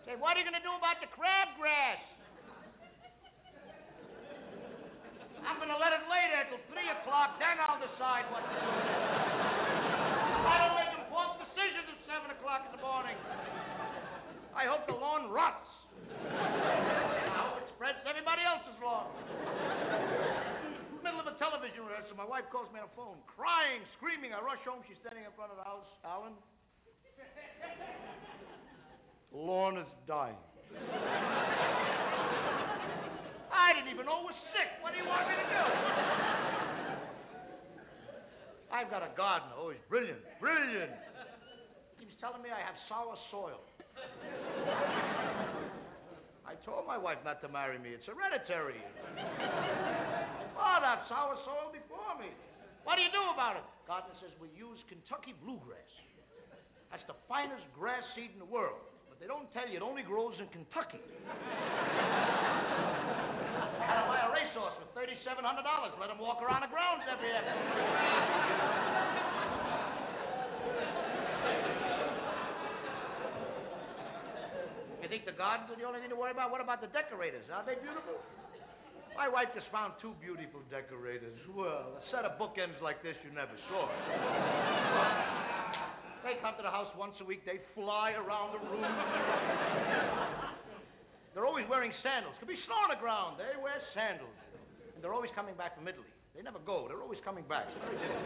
Say, 0.03 0.19
what 0.19 0.35
are 0.35 0.43
you 0.43 0.47
going 0.51 0.59
to 0.59 0.65
do 0.67 0.75
about 0.75 0.99
the 0.99 1.07
crabgrass? 1.15 2.03
I'm 5.47 5.55
going 5.55 5.71
to 5.71 5.79
let 5.79 5.95
it 5.95 6.03
lay 6.11 6.27
there 6.35 6.43
till 6.51 6.59
3 6.67 6.83
o'clock, 6.99 7.39
then 7.39 7.63
I'll 7.63 7.79
decide 7.79 8.27
what 8.27 8.43
to 8.43 8.51
do. 8.59 8.71
I 10.43 10.67
don't 10.67 10.75
make 10.75 10.91
important 10.99 11.47
decisions 11.47 11.87
at 11.95 12.27
7 12.27 12.27
o'clock 12.27 12.67
in 12.67 12.75
the 12.75 12.83
morning. 12.83 13.15
I 14.51 14.67
hope 14.67 14.83
the 14.83 14.99
lawn 14.99 15.31
rots. 15.31 15.71
I 16.27 17.39
hope 17.39 17.63
it 17.63 17.67
spreads 17.75 17.99
to 18.03 18.09
everybody 18.09 18.45
else's 18.45 18.77
lawn. 18.79 19.11
Middle 21.03 21.19
of 21.19 21.27
a 21.27 21.35
rehearsal, 22.13 22.17
my 22.17 22.29
wife 22.29 22.45
calls 22.51 22.67
me 22.73 22.79
on 22.79 22.87
the 22.87 22.95
phone, 22.95 23.17
crying, 23.27 23.81
screaming. 23.97 24.33
I 24.33 24.41
rush 24.41 24.61
home. 24.65 24.83
She's 24.87 24.97
standing 25.01 25.25
in 25.25 25.31
front 25.35 25.51
of 25.51 25.57
the 25.57 25.63
house. 25.63 25.85
Alan? 26.05 26.33
Lawn 29.33 29.77
is 29.77 29.87
dying. 30.07 30.37
I 33.51 33.73
didn't 33.73 33.89
even 33.93 34.05
know 34.05 34.21
was 34.21 34.37
sick. 34.53 34.69
What 34.81 34.93
do 34.93 35.01
you 35.01 35.07
want 35.09 35.27
me 35.27 35.35
to 35.35 35.47
do? 35.49 35.63
I've 38.73 38.89
got 38.89 39.01
a 39.01 39.09
gardener. 39.17 39.53
Oh, 39.57 39.69
he's 39.69 39.81
brilliant. 39.89 40.21
Brilliant. 40.39 40.91
He 41.99 42.05
was 42.05 42.15
telling 42.21 42.41
me 42.41 42.49
I 42.49 42.61
have 42.61 42.77
sour 42.89 43.17
soil. 43.31 43.61
I 46.45 46.53
told 46.65 46.85
my 46.85 46.97
wife 46.97 47.17
not 47.25 47.41
to 47.41 47.49
marry 47.49 47.79
me. 47.79 47.89
It's 47.89 48.05
hereditary. 48.05 48.81
That 50.83 51.07
sour 51.07 51.39
soil 51.47 51.71
before 51.71 52.11
me. 52.19 52.27
What 52.83 52.99
do 52.99 53.07
you 53.07 53.13
do 53.15 53.23
about 53.31 53.55
it? 53.55 53.63
Gardener 53.87 54.19
says 54.19 54.35
we 54.43 54.51
use 54.51 54.75
Kentucky 54.91 55.31
bluegrass. 55.39 55.79
That's 56.91 57.07
the 57.07 57.15
finest 57.31 57.63
grass 57.71 58.03
seed 58.19 58.35
in 58.35 58.39
the 58.43 58.51
world. 58.51 58.83
But 59.07 59.15
they 59.23 59.31
don't 59.31 59.47
tell 59.55 59.63
you 59.63 59.79
it 59.79 59.85
only 59.85 60.03
grows 60.03 60.35
in 60.43 60.51
Kentucky. 60.51 60.99
Had 63.79 63.95
to 63.95 64.11
buy 64.11 64.27
a 64.27 64.29
racehorse 64.35 64.75
for 64.75 64.91
thirty-seven 64.91 65.39
hundred 65.47 65.63
dollars. 65.63 65.95
Let 66.03 66.11
him 66.11 66.19
walk 66.19 66.43
around 66.43 66.67
the 66.67 66.71
grounds 66.75 67.07
every 67.07 67.31
afternoon. 67.31 67.63
You 74.99 75.07
think 75.07 75.23
the 75.23 75.31
gardens 75.31 75.71
are 75.71 75.79
the 75.79 75.87
only 75.87 76.03
thing 76.03 76.11
to 76.11 76.19
worry 76.19 76.35
about? 76.35 76.51
What 76.51 76.59
about 76.59 76.83
the 76.83 76.91
decorators? 76.91 77.47
Are 77.55 77.63
they 77.63 77.79
beautiful? 77.79 78.19
My 79.15 79.29
wife 79.29 79.53
just 79.53 79.69
found 79.69 79.93
two 80.01 80.13
beautiful 80.17 80.61
decorators. 80.73 81.37
Well, 81.53 82.01
a 82.01 82.03
set 82.09 82.25
of 82.25 82.37
bookends 82.41 82.81
like 82.81 83.01
this 83.05 83.15
you 83.23 83.31
never 83.33 83.53
saw. 83.69 83.85
They 86.23 86.39
come 86.39 86.55
to 86.55 86.63
the 86.63 86.71
house 86.71 86.87
once 86.95 87.19
a 87.19 87.27
week. 87.27 87.43
They 87.43 87.59
fly 87.75 88.15
around 88.15 88.55
the 88.55 88.63
room. 88.63 88.87
They're 91.35 91.43
always 91.43 91.67
wearing 91.67 91.91
sandals. 91.99 92.31
Could 92.39 92.47
be 92.47 92.55
snow 92.63 92.79
on 92.87 92.95
the 92.95 93.01
ground. 93.03 93.35
They 93.35 93.51
wear 93.59 93.75
sandals. 93.91 94.31
And 94.95 95.03
they're 95.03 95.11
always 95.11 95.35
coming 95.35 95.51
back 95.59 95.75
from 95.75 95.83
Italy. 95.83 96.07
They 96.31 96.39
never 96.39 96.63
go. 96.63 96.87
They're 96.87 97.03
always 97.03 97.19
coming 97.27 97.43
back. 97.43 97.67
It's 97.67 97.75
very 97.83 97.99
difficult. 97.99 98.23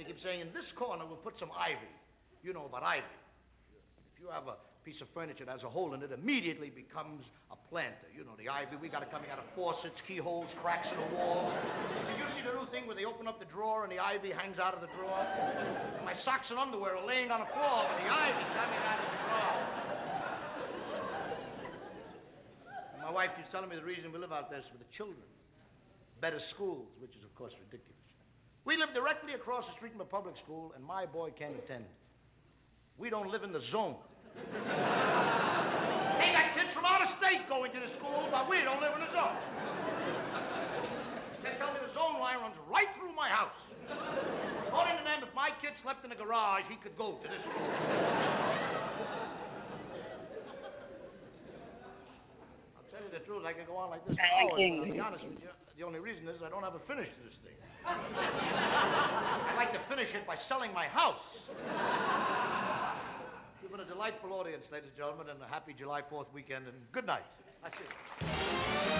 They 0.00 0.08
keep 0.08 0.16
saying, 0.24 0.40
in 0.40 0.48
this 0.56 0.64
corner, 0.80 1.04
we'll 1.04 1.20
put 1.20 1.36
some 1.36 1.52
ivy. 1.52 1.92
You 2.40 2.56
know 2.56 2.64
about 2.64 2.88
ivy. 2.88 3.04
If 4.16 4.24
you 4.24 4.32
have 4.32 4.48
a 4.48 4.56
piece 4.88 5.04
of 5.04 5.08
furniture 5.12 5.44
that 5.44 5.60
has 5.60 5.60
a 5.60 5.68
hole 5.68 5.92
in 5.92 6.00
it, 6.00 6.08
immediately 6.16 6.72
becomes 6.72 7.20
a 7.52 7.58
planter. 7.68 8.08
You 8.16 8.24
know, 8.24 8.32
the 8.40 8.48
ivy, 8.48 8.80
we 8.80 8.88
got 8.88 9.04
it 9.04 9.12
coming 9.12 9.28
out 9.28 9.36
of 9.36 9.44
faucets, 9.52 9.92
keyholes, 10.08 10.48
cracks 10.64 10.88
in 10.88 10.96
the 10.96 11.12
walls. 11.12 11.52
Did 12.08 12.16
you 12.16 12.24
see 12.32 12.42
the 12.48 12.56
new 12.56 12.64
thing 12.72 12.88
where 12.88 12.96
they 12.96 13.04
open 13.04 13.28
up 13.28 13.36
the 13.36 13.44
drawer 13.52 13.84
and 13.84 13.92
the 13.92 14.00
ivy 14.00 14.32
hangs 14.32 14.56
out 14.56 14.72
of 14.72 14.80
the 14.80 14.88
drawer? 14.96 15.20
My 16.08 16.16
socks 16.24 16.48
and 16.48 16.56
underwear 16.56 16.96
are 16.96 17.04
laying 17.04 17.28
on 17.28 17.44
the 17.44 17.50
floor, 17.52 17.84
but 17.84 18.00
the 18.00 18.08
ivy 18.08 18.44
coming 18.56 18.80
out 18.80 18.96
of 18.96 19.08
the 19.12 19.20
drawer. 19.28 19.60
And 22.96 23.00
my 23.04 23.12
wife 23.12 23.36
keeps 23.36 23.52
telling 23.52 23.68
me 23.68 23.76
the 23.76 23.84
reason 23.84 24.08
we 24.08 24.16
live 24.16 24.32
out 24.32 24.48
there 24.48 24.64
is 24.64 24.68
for 24.72 24.80
the 24.80 24.88
children. 24.96 25.28
Better 26.24 26.40
schools, 26.56 26.88
which 27.04 27.12
is, 27.12 27.20
of 27.28 27.32
course, 27.36 27.52
ridiculous. 27.68 28.08
We 28.64 28.80
live 28.80 28.96
directly 28.96 29.36
across 29.36 29.68
the 29.68 29.76
street 29.76 29.92
from 29.92 30.00
a 30.00 30.08
public 30.08 30.32
school, 30.48 30.72
and 30.72 30.80
my 30.80 31.04
boy 31.04 31.36
can't 31.36 31.60
attend. 31.60 31.84
We 32.96 33.12
don't 33.12 33.28
live 33.28 33.44
in 33.44 33.52
the 33.52 33.60
zone. 33.68 34.00
They 36.18 36.28
got 36.34 36.46
kids 36.54 36.70
from 36.74 36.84
out 36.84 37.02
of 37.02 37.10
state 37.22 37.46
going 37.48 37.70
to 37.72 37.80
the 37.80 37.90
school, 37.98 38.26
but 38.30 38.48
we 38.50 38.62
don't 38.66 38.80
live 38.82 38.94
in 38.98 39.02
the 39.06 39.12
zone. 39.14 39.38
They 41.42 41.54
tell 41.56 41.70
me 41.72 41.78
the 41.80 41.92
zone 41.94 42.18
line 42.18 42.42
runs 42.42 42.58
right 42.66 42.90
through 42.98 43.14
my 43.14 43.30
house. 43.30 43.54
According 44.68 44.98
to 45.00 45.04
them, 45.06 45.22
if 45.24 45.32
my 45.34 45.50
kid 45.62 45.72
slept 45.82 46.04
in 46.04 46.10
the 46.10 46.18
garage, 46.18 46.66
he 46.68 46.76
could 46.82 46.96
go 46.98 47.16
to 47.22 47.26
this 47.28 47.40
school. 47.40 47.70
I'll 52.76 52.88
tell 52.92 53.00
you 53.00 53.10
the 53.14 53.24
truth, 53.24 53.46
I 53.46 53.54
can 53.56 53.64
go 53.64 53.76
on 53.80 53.90
like 53.90 54.04
this 54.06 54.16
for 54.18 54.22
hours, 54.22 54.60
I'll 54.60 54.92
be 54.92 55.00
honest 55.00 55.24
with 55.24 55.40
you, 55.40 55.48
the 55.78 55.84
only 55.86 56.00
reason 56.02 56.28
is 56.28 56.42
I 56.44 56.50
don't 56.50 56.62
have 56.66 56.74
a 56.74 56.82
finish 56.90 57.08
to 57.08 57.22
this 57.24 57.38
thing. 57.46 57.56
I'd 57.88 59.56
like 59.56 59.72
to 59.72 59.80
finish 59.88 60.10
it 60.12 60.26
by 60.26 60.36
selling 60.50 60.74
my 60.74 60.86
house. 60.90 61.22
You've 63.68 63.76
been 63.76 63.86
a 63.86 63.90
delightful 63.90 64.32
audience, 64.32 64.64
ladies 64.72 64.88
and 64.88 64.96
gentlemen, 64.96 65.26
and 65.28 65.42
a 65.42 65.46
happy 65.46 65.74
July 65.78 66.00
4th 66.00 66.32
weekend, 66.32 66.68
and 66.68 66.76
good 66.90 67.04
night. 67.04 67.24
That's 67.62 67.74
it. 67.76 68.97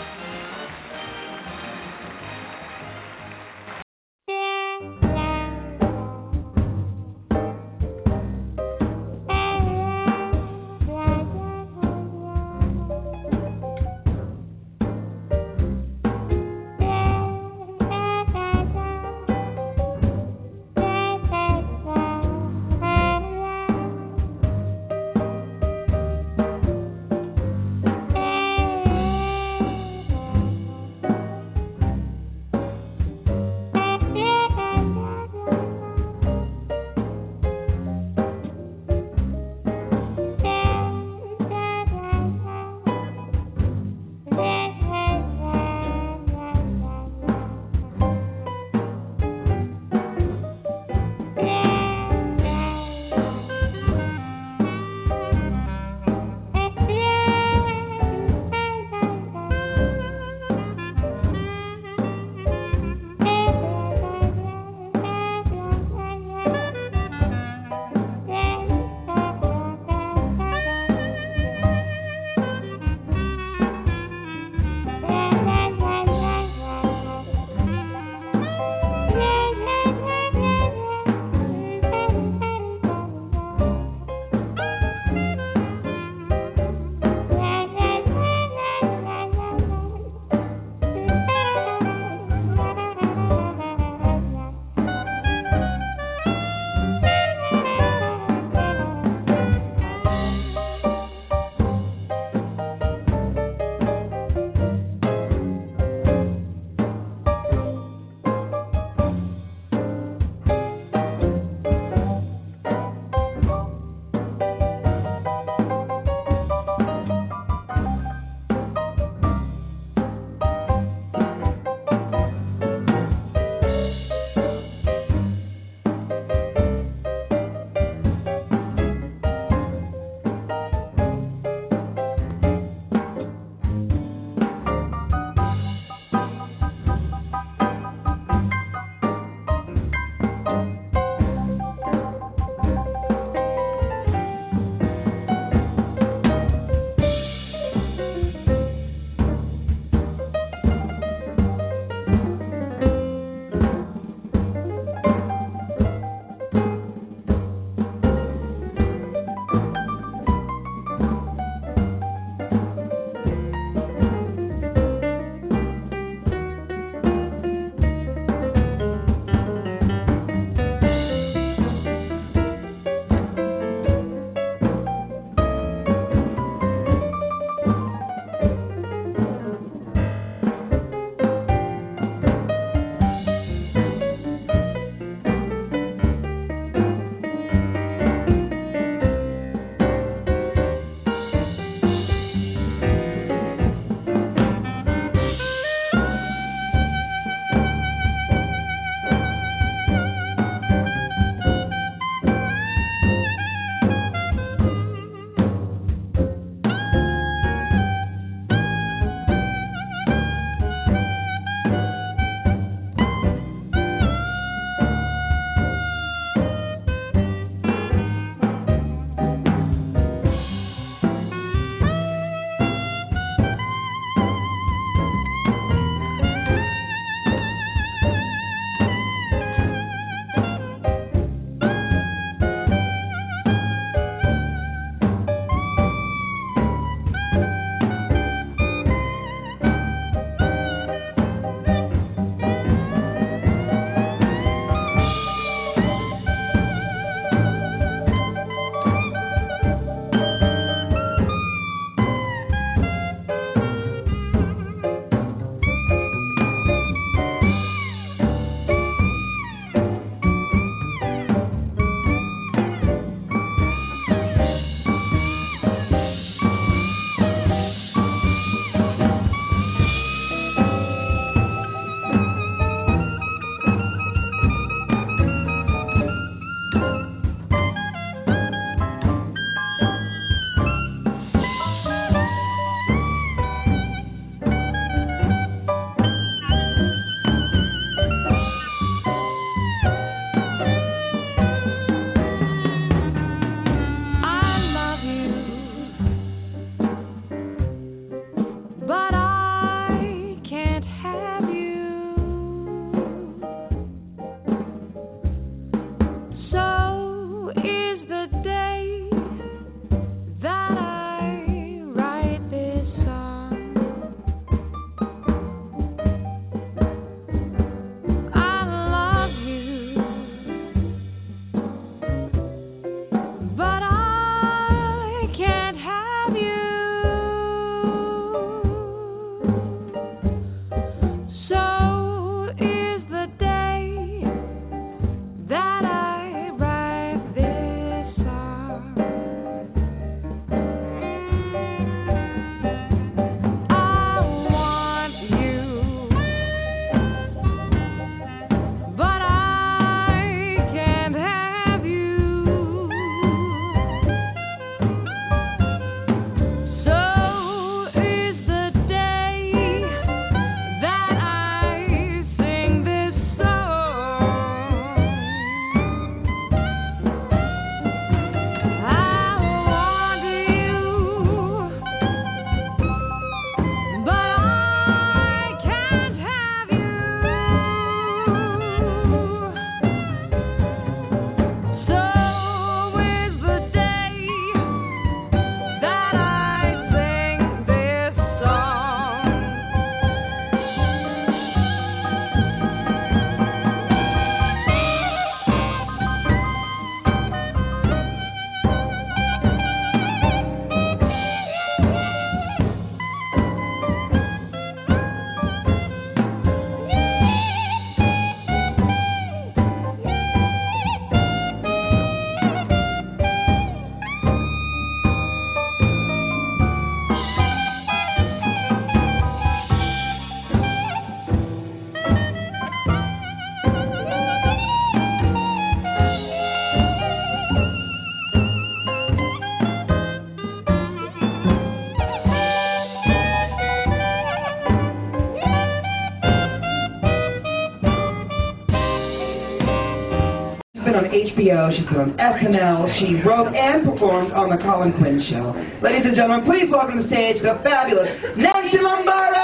HBO. 441.39 441.71
She's 441.71 441.87
been 441.87 442.01
on 442.01 442.17
SNL. 442.19 442.99
She 442.99 443.23
wrote 443.23 443.55
and 443.55 443.85
performed 443.85 444.33
on 444.33 444.51
The 444.51 444.57
Colin 444.59 444.93
Quinn 444.99 445.23
Show. 445.31 445.55
Ladies 445.83 446.03
and 446.05 446.17
gentlemen, 446.17 446.45
please 446.45 446.67
welcome 446.71 446.99
to 446.99 447.03
the 447.03 447.09
stage 447.09 447.43
the 447.43 447.61
fabulous 447.63 448.09
Nancy 448.37 448.79
Lombardo! 448.83 449.39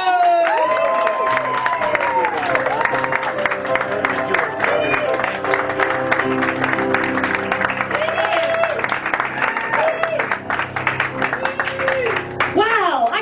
Wow, 12.58 13.10
I 13.12 13.20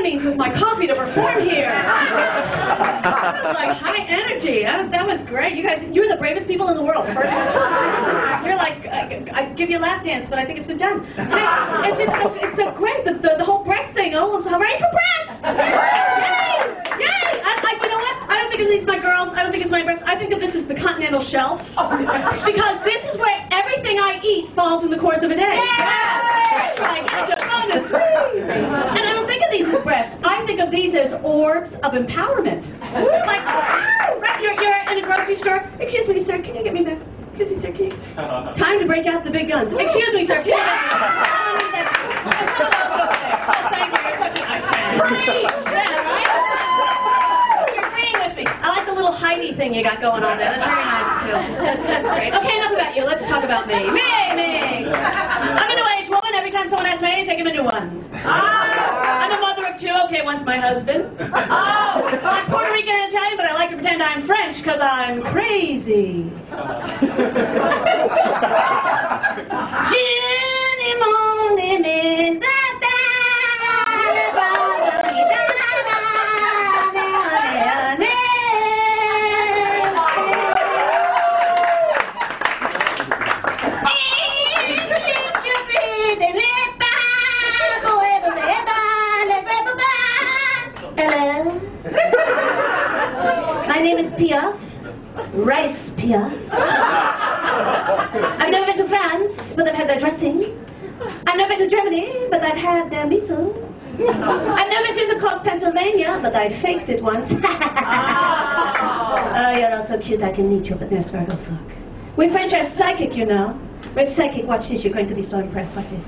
amphetamines 0.00 0.24
with 0.24 0.36
my 0.36 0.50
coffee 0.58 0.86
to 0.86 0.94
perform 0.94 1.44
here. 1.44 1.70
like 3.56 3.72
high 3.80 4.02
energy. 4.08 4.64
That, 4.64 4.90
that 4.90 5.04
was 5.06 5.20
great. 5.28 5.56
You 5.56 5.62
guys, 5.62 5.84
you're 5.92 6.08
the 6.08 6.16
bravest 6.18 6.48
people 6.48 6.68
in 6.68 6.76
the 6.76 6.82
world. 6.82 7.06
First 7.14 7.30
you're 8.44 8.56
like, 8.56 8.80
I, 8.88 9.24
I 9.34 9.54
give 9.54 9.70
you 9.70 9.78
a 9.78 9.82
lap 9.82 10.04
dance, 10.04 10.26
but 10.28 10.38
I 10.38 10.46
think 10.46 10.58
it's 10.58 10.68
been 10.68 10.78
done. 10.78 11.06
It's, 11.80 11.96
it's, 11.96 12.12
it's, 12.12 12.36
it's 12.44 12.56
so 12.60 12.76
great. 12.76 13.02
The, 13.08 13.18
the, 13.18 13.40
the 13.40 13.46
whole 13.46 13.64
breath 13.64 13.88
thing. 13.96 14.12
Oh, 14.14 14.36
I'm 14.36 14.60
ready 14.60 14.78
for 14.78 14.90
breath. 14.92 15.28
Yay! 15.42 16.60
Yay! 17.00 17.30
I, 17.40 17.52
I, 17.56 17.70
you 17.80 17.88
know 17.88 17.98
what? 17.98 18.16
I 18.28 18.34
don't 18.36 18.50
think 18.52 18.60
these 18.68 18.86
my 18.86 19.00
girls. 19.00 19.32
I 19.32 19.42
don't 19.42 19.50
think 19.50 19.64
it's 19.64 19.72
my 19.72 19.82
breath. 19.82 20.04
I 20.04 20.14
think 20.20 20.30
of 20.30 20.38
this 20.44 20.52
is 20.52 20.68
the 20.68 20.76
continental 20.76 21.24
shelf. 21.32 21.58
Because 21.64 22.76
this 22.84 23.02
is 23.10 23.16
where 23.16 23.38
everything 23.50 23.96
I 23.98 24.20
eat 24.22 24.52
falls 24.54 24.84
in 24.84 24.92
the 24.92 25.00
course 25.00 25.24
of 25.24 25.32
a 25.32 25.38
day. 25.38 25.56
That's 25.56 26.78
right. 26.78 27.04
That's 27.08 27.32
a 27.32 27.38
bonus. 27.48 27.84
And 27.90 29.02
I 29.02 29.10
don't 29.16 29.19
think 29.19 29.19
of 29.19 29.19
these 29.66 29.84
breasts. 29.84 30.16
I 30.24 30.44
think 30.46 30.60
of 30.60 30.70
these 30.72 30.92
as 30.96 31.12
orbs 31.20 31.68
of 31.84 31.92
empowerment. 31.92 32.64
Like, 33.28 33.44
right, 33.44 34.40
you're, 34.40 34.56
you're 34.56 34.78
in 34.92 35.04
a 35.04 35.06
grocery 35.06 35.36
store. 35.44 35.60
Excuse 35.76 36.08
me, 36.08 36.24
sir, 36.24 36.40
can 36.40 36.56
you 36.56 36.64
get 36.64 36.72
me 36.72 36.84
that? 36.88 36.96
Excuse 37.36 37.56
me, 37.56 37.58
sir, 37.60 37.72
can 37.76 37.92
you? 37.92 37.96
Time 38.60 38.80
to 38.80 38.86
break 38.88 39.04
out 39.06 39.24
the 39.24 39.30
big 39.30 39.48
guns. 39.48 39.68
Excuse 39.72 40.12
me, 40.16 40.24
sir, 40.24 40.40
can 40.40 40.48
you 40.48 40.56
get 40.56 41.60
me 41.60 41.68
that? 41.76 41.88
Oh, 42.20 43.68
thank 43.72 43.92
you. 43.92 44.00
You're 44.00 44.20
such 44.20 44.36
a 44.36 44.42
nice 44.44 44.64
man. 44.64 44.90
Free! 45.00 45.44
Yeah, 45.44 46.08
right? 46.08 46.28
You're 47.72 47.88
agreeing 47.88 48.18
with 48.20 48.34
me. 48.36 48.44
I 48.44 48.66
like 48.76 48.86
the 48.88 48.96
little 48.96 49.16
Heidi 49.16 49.56
thing 49.56 49.72
you 49.72 49.84
got 49.84 50.00
going 50.00 50.24
on 50.24 50.36
there. 50.36 50.52
That's 50.52 50.64
very 50.64 50.84
nice, 50.84 51.08
too. 51.24 51.36
That's, 51.64 52.08
great. 52.10 52.32
Okay, 52.32 52.54
enough 52.60 52.74
about 52.76 52.92
you. 52.96 53.04
Let's 53.06 53.24
talk 53.28 53.44
about 53.44 53.68
me. 53.68 53.78
Me, 53.78 54.08
me. 54.36 54.52
I'm 54.90 55.68
a 55.68 55.76
new-age 55.76 56.08
woman. 56.12 56.32
Every 56.36 56.52
time 56.52 56.68
someone 56.68 56.88
asks 56.88 57.00
me, 57.00 57.08
I 57.08 57.24
take 57.24 57.38
him 57.40 57.48
a 57.48 57.54
new 57.54 57.64
one. 57.64 58.00
Mother 58.10 58.49
One's 60.30 60.46
my 60.46 60.60
husband. 60.60 61.18
Oh, 61.18 61.24
I'm 61.26 62.46
Puerto 62.46 62.70
Rican 62.70 62.94
and 62.94 63.12
Italian, 63.12 63.36
but 63.36 63.46
I 63.46 63.54
like 63.54 63.70
to 63.70 63.76
pretend 63.76 64.00
I'm 64.00 64.28
French 64.28 64.62
because 64.62 64.78
I'm 64.80 65.22
crazy. 65.34 66.30
you, 111.20 111.26
but 111.26 111.36
there's 111.36 111.48
Virgo 111.48 111.56
fuck. 111.56 112.16
We 112.18 112.28
French 112.30 112.52
are 112.52 112.68
psychic, 112.76 113.16
you 113.16 113.26
know. 113.26 113.56
We're 113.94 114.14
psychic. 114.16 114.46
Watch 114.46 114.68
this. 114.68 114.84
You're 114.84 114.92
going 114.92 115.08
to 115.08 115.14
be 115.14 115.26
so 115.30 115.38
impressed. 115.38 115.74
Watch 115.76 115.88
this. 115.90 116.04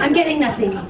I'm 0.00 0.14
getting 0.14 0.40
nothing. 0.40 0.72
Yeah. 0.72 0.86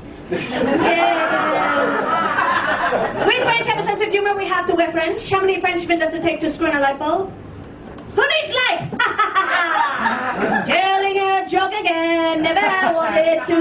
We 3.26 3.34
French 3.42 3.66
have 3.66 3.78
a 3.78 3.86
sense 3.86 4.02
of 4.04 4.10
humor. 4.10 4.36
We 4.36 4.46
have 4.48 4.66
to. 4.68 4.74
We're 4.74 4.92
French. 4.92 5.20
How 5.30 5.40
many 5.40 5.60
Frenchmen 5.60 5.98
does 5.98 6.12
it 6.12 6.22
take 6.22 6.40
to 6.40 6.54
screw 6.54 6.68
in 6.68 6.76
a 6.76 6.80
light 6.80 6.98
bulb? 6.98 7.30
Who 7.30 8.22
needs 8.22 8.52
light? 8.54 8.92
Telling 10.68 11.16
a 11.18 11.46
joke 11.50 11.72
again. 11.74 12.42
Never 12.42 12.94
wanted 12.94 13.40
to. 13.48 13.58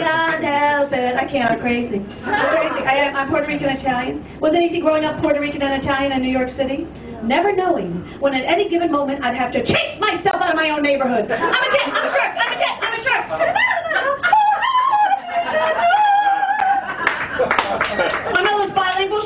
Can't 0.00 0.44
help 0.48 0.92
it. 0.92 1.14
I 1.16 1.24
can't. 1.30 1.50
I'm 1.52 1.60
crazy. 1.60 1.98
Crazy. 1.98 2.80
I 2.84 2.94
am, 3.08 3.16
I'm 3.16 3.28
Puerto 3.30 3.46
Rican 3.48 3.68
Italian. 3.70 4.24
Was 4.40 4.52
it 4.54 4.62
easy 4.62 4.80
growing 4.80 5.04
up 5.04 5.20
Puerto 5.20 5.40
Rican 5.40 5.62
and 5.62 5.82
Italian 5.82 6.12
in 6.12 6.22
New 6.22 6.32
York 6.32 6.50
City? 6.56 6.86
Never 7.24 7.56
knowing 7.56 8.20
when 8.20 8.34
at 8.34 8.44
any 8.44 8.68
given 8.68 8.92
moment 8.92 9.24
I'd 9.24 9.36
have 9.36 9.50
to 9.52 9.64
chase 9.64 9.96
myself 9.98 10.36
out 10.44 10.50
of 10.52 10.56
my 10.56 10.68
own 10.70 10.82
neighborhood. 10.82 11.24
I'm 11.32 11.40
a 11.40 11.68
tit. 11.72 11.88
I'm 11.88 12.04
a 12.04 12.12
shark. 12.12 12.36
I'm 12.36 12.52
a 12.52 12.53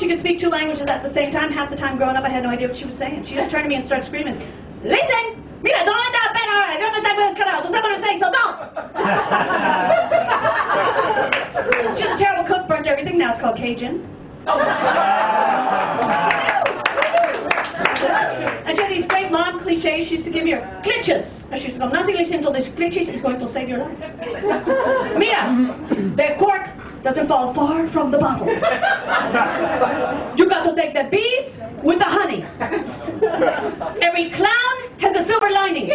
She 0.08 0.16
could 0.16 0.24
speak 0.24 0.40
two 0.40 0.48
languages 0.48 0.88
at 0.88 1.04
the 1.04 1.12
same 1.12 1.36
time. 1.36 1.52
Half 1.52 1.68
the 1.68 1.76
time 1.76 2.00
growing 2.00 2.16
up, 2.16 2.24
I 2.24 2.32
had 2.32 2.40
no 2.40 2.48
idea 2.48 2.72
what 2.72 2.80
she 2.80 2.88
was 2.88 2.96
saying. 2.96 3.28
She 3.28 3.36
just 3.36 3.52
turned 3.52 3.68
to 3.68 3.68
me 3.68 3.76
and 3.76 3.84
started 3.84 4.08
screaming, 4.08 4.40
Listen! 4.80 5.36
Mira, 5.60 5.84
don't 5.84 6.00
let 6.00 6.12
that 6.16 6.32
better. 6.32 6.56
I 6.64 6.80
don't 6.80 6.96
understand 6.96 7.12
what 7.20 7.36
it's 7.36 7.44
Don't 7.44 7.76
what 7.76 7.92
I'm 7.92 8.00
saying, 8.00 8.16
so 8.16 8.32
don't! 8.32 8.56
She's 12.00 12.08
a 12.08 12.16
terrible 12.16 12.48
cook, 12.48 12.64
burnt 12.72 12.88
everything. 12.88 13.20
Now 13.20 13.36
it's 13.36 13.44
called 13.44 13.60
Cajun. 13.60 14.00
And 18.64 18.72
she 18.72 18.80
had 18.80 18.88
these 18.88 19.04
great 19.12 19.28
mom 19.28 19.60
cliches. 19.60 20.08
She 20.08 20.24
used 20.24 20.24
to 20.24 20.32
give 20.32 20.48
me 20.48 20.56
her 20.56 20.64
glitches. 20.88 21.28
And 21.52 21.60
she 21.60 21.68
used 21.68 21.76
to 21.76 21.84
go, 21.84 21.92
nothing 21.92 22.16
listen 22.16 22.40
to 22.40 22.52
these 22.56 22.72
glitches 22.80 23.12
is 23.12 23.20
going 23.20 23.44
to 23.44 23.52
save 23.52 23.68
your 23.68 23.84
life. 23.84 23.92
Mira, 25.20 25.52
the 26.16 26.40
cork 26.40 26.64
doesn't 27.08 27.28
fall 27.28 27.54
far 27.54 27.90
from 27.92 28.10
the 28.12 28.18
bottle. 28.18 28.46
You 30.36 30.46
got 30.48 30.64
to 30.68 30.74
take 30.76 30.92
the 30.92 31.08
bees 31.08 31.48
with 31.82 31.98
the 31.98 32.04
honey. 32.04 32.44
Every 34.04 34.28
clown 34.36 34.76
has 35.00 35.16
a 35.16 35.24
silver 35.24 35.48
lining. 35.48 35.88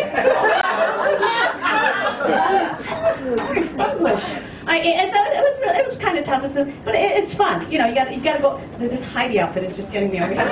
I, 4.65 4.80
it, 4.80 4.95
it, 5.06 5.12
was 5.13 5.60
it 5.62 5.86
was 5.91 5.99
kind 6.02 6.17
of 6.17 6.26
tough, 6.26 6.41
but 6.84 6.95
it, 6.95 7.12
it's 7.21 7.38
fun. 7.38 7.69
You 7.69 7.78
know, 7.78 7.86
you 7.88 7.93
got 7.95 8.10
you 8.10 8.23
got 8.23 8.38
to 8.38 8.41
go. 8.41 8.58
This 8.80 8.89
Heidi 9.13 9.38
outfit 9.38 9.65
is 9.69 9.78
just 9.78 9.91
getting 9.93 10.10
me 10.10 10.17
over 10.17 10.34
here. 10.34 10.41
I'm 10.41 10.49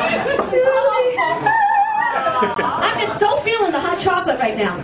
just 3.01 3.17
so 3.23 3.41
feeling 3.41 3.71
the 3.71 3.79
hot 3.79 4.03
chocolate 4.03 4.37
right 4.37 4.57
now. 4.57 4.77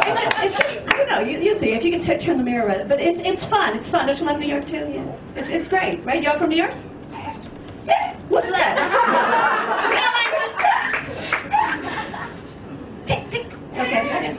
it's, 0.00 0.56
don't 1.02 1.10
know. 1.10 1.20
You, 1.26 1.38
you 1.40 1.58
see 1.60 1.74
if 1.74 1.82
you 1.84 1.90
can 1.90 2.06
t- 2.06 2.24
turn 2.24 2.38
the 2.38 2.44
mirror 2.44 2.70
at 2.70 2.80
it, 2.82 2.88
but 2.88 2.98
it's 3.00 3.18
it's 3.18 3.42
fun. 3.50 3.76
It's 3.78 3.90
fun. 3.90 4.06
Don't 4.06 4.18
you 4.18 4.26
love 4.26 4.38
New 4.38 4.46
York 4.46 4.64
too? 4.66 4.86
Yeah, 4.86 5.34
it's 5.34 5.48
it's 5.50 5.68
great, 5.68 6.04
right? 6.06 6.22
Y'all 6.22 6.38
from 6.38 6.50
New 6.50 6.56
York? 6.56 6.74
Yeah. 7.86 8.14
What's 8.28 8.46
that? 8.54 8.78
Tick, 13.02 13.18
tick. 13.34 13.46
Okay. 13.74 14.38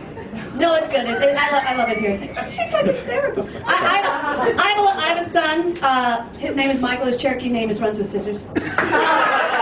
No, 0.55 0.75
it's 0.79 0.87
good. 0.87 1.03
It, 1.03 1.19
it, 1.19 1.35
I, 1.35 1.51
love, 1.51 1.63
I 1.67 1.75
love 1.75 1.89
it 1.89 1.97
here. 1.99 2.15
She's 2.15 2.71
like 2.71 2.85
hysterical. 2.85 3.43
I, 3.67 3.75
I, 3.75 3.97
I, 4.55 4.67
have 4.71 4.85
a, 4.85 4.93
I 4.95 5.07
have 5.11 5.19
a 5.25 5.29
son. 5.35 5.83
Uh, 5.83 6.31
his 6.39 6.55
name 6.55 6.71
is 6.71 6.79
Michael. 6.79 7.11
His 7.11 7.19
Cherokee 7.19 7.49
name 7.49 7.69
is 7.69 7.81
Runs 7.81 7.97
with 7.99 8.07
Scissors. 8.13 8.39
To 8.39 8.61